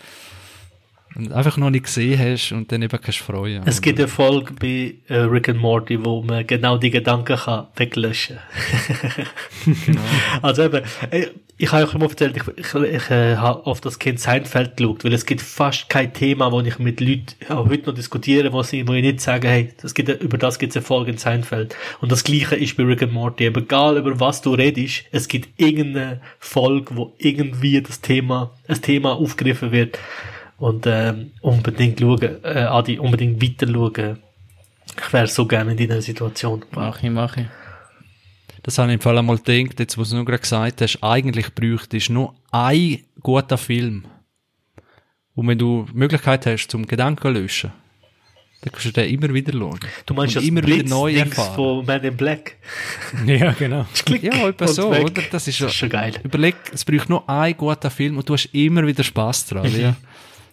[1.35, 3.63] einfach noch nicht gesehen hast und dann eben kannst du freuen.
[3.67, 7.67] Es gibt eine Folge bei äh, Rick and Morty, wo man genau die Gedanken kann
[7.77, 8.39] weglöschen.
[9.87, 10.01] Genau.
[10.43, 11.27] Also eben, äh,
[11.59, 15.05] ich habe euch immer erzählt, ich, ich, ich äh, habe auf das Kind Seinfeld geschaut,
[15.05, 18.63] weil es gibt fast kein Thema, wo ich mit Leuten auch heute noch diskutiere, wo
[18.63, 21.19] sie, wo ich nicht sage, hey, das gibt, über das gibt es eine Folge in
[21.19, 21.75] Seinfeld.
[22.03, 23.45] Und das Gleiche ist bei Rick and Morty.
[23.45, 28.83] Eben, egal über was du redest, es gibt irgendeine Folge, wo irgendwie das Thema, das
[28.83, 29.99] Thema aufgegriffen wird.
[30.59, 34.19] Und ähm, unbedingt schauen, äh, Adi, unbedingt weiter schauen.
[34.99, 36.65] Ich wäre so gerne in dieser Situation.
[36.73, 37.47] Mach ich, mach ich.
[38.67, 41.55] Das habe ich im Fall einmal gedacht, jetzt, was du nur gerade gesagt hast, eigentlich
[41.55, 44.05] bräuchte ich nur ein guter Film.
[45.35, 47.71] Und wenn du die Möglichkeit hast, zum Gedanken löschen,
[48.63, 49.79] dann kannst du den immer wieder schauen.
[50.07, 51.55] Du meinst Und das immer Blitz wieder neu erfahren.
[51.55, 52.57] von Man in Black?
[53.27, 53.87] Ja, genau.
[54.05, 55.05] Klick Ja, etwa so, weg.
[55.05, 55.23] oder?
[55.31, 56.15] Das ist Das ist schon geil.
[56.25, 59.71] Überleg, es braucht nur ein guter Film und du hast immer wieder Spaß dran.
[59.81, 59.95] Ja.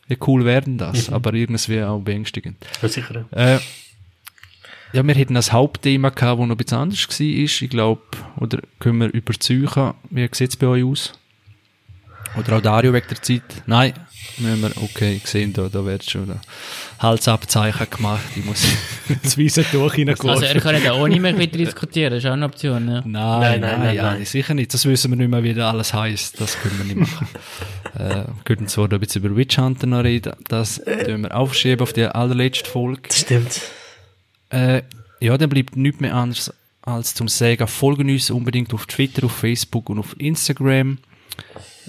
[0.07, 2.57] wie cool werden das, aber irgendwie auch beängstigend.
[2.81, 3.25] Ja, sicher.
[3.31, 3.57] Äh,
[4.93, 8.01] ja, wir hatten das Hauptthema gehabt, das noch ein bisschen anders war, ich glaube,
[8.37, 11.13] oder können wir überzeugen, wie sieht es bei euch aus?
[12.37, 13.43] Oder auch Dario wegen der Zeit?
[13.65, 13.93] Nein,
[14.37, 16.39] müssen wir, okay, gesehen, da, da wird schon ein
[16.99, 18.63] Halsabzeichen gemacht, ich muss...
[19.21, 19.93] Das weiße Tuch
[20.29, 22.87] Also er kann nicht auch nicht mehr weiter diskutieren, das ist auch eine Option.
[22.87, 23.01] Ja.
[23.01, 24.25] Nein, Nein, nein, nein, nein, ja, nein.
[24.25, 24.73] sicher nicht.
[24.73, 26.39] Das wissen wir nicht mehr, wie das alles heisst.
[26.39, 27.27] Das können wir nicht machen.
[27.95, 30.33] äh, wir könnten zwar noch ein bisschen über Witch Hunter noch reden.
[30.47, 33.01] Das tun wir aufschieben auf die allerletzte Folge.
[33.09, 33.61] Das stimmt.
[34.53, 34.83] Äh,
[35.19, 39.31] ja, dann bleibt nichts mehr anderes als zum sagen, folgen uns unbedingt auf Twitter, auf
[39.31, 40.97] Facebook und auf Instagram.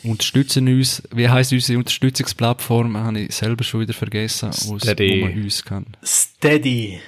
[0.04, 1.02] Unterstützen uns.
[1.12, 2.96] Wie heisst unsere Unterstützungsplattform?
[2.96, 5.20] Habe ich selber schon wieder vergessen, Steady.
[5.22, 5.86] wo man uns kann.
[6.04, 7.02] Steady.com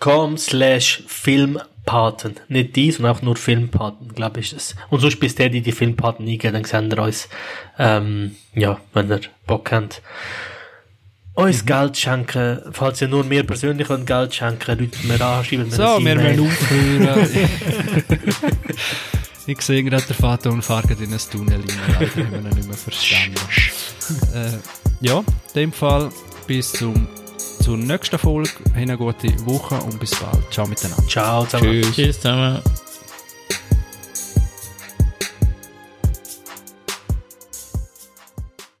[0.00, 0.38] .com.
[0.38, 2.36] slash Filmpaten.
[2.48, 4.50] Nicht dies, sondern auch nur Filmpaten, glaube ich.
[4.50, 4.74] Das.
[4.90, 7.28] Und sonst bei Steady die Filmpaten eingeben, dann seht ihr uns,
[7.78, 10.02] ähm, ja, wenn ihr Bock habt.
[11.34, 15.68] Uns Geld schenken, falls ihr nur mir persönlich wollt Geld schenken, Leute mir an, schreiben
[15.68, 17.28] mir So, wir müssen aufhören.
[19.46, 21.94] ich sehe gerade, der Vater und fahrt in ein Tunnel rein.
[21.94, 23.36] Haben wir ihn nicht mehr verstanden.
[24.34, 24.58] äh,
[25.00, 25.24] ja, in
[25.54, 26.10] dem Fall
[26.46, 27.08] bis zum,
[27.62, 28.50] zur nächsten Folge.
[28.74, 30.52] Eine gute Woche und bis bald.
[30.52, 31.06] Ciao miteinander.
[31.06, 31.82] Ciao zusammen.
[31.82, 31.94] Tschüss.
[31.94, 32.60] Tschüss zusammen.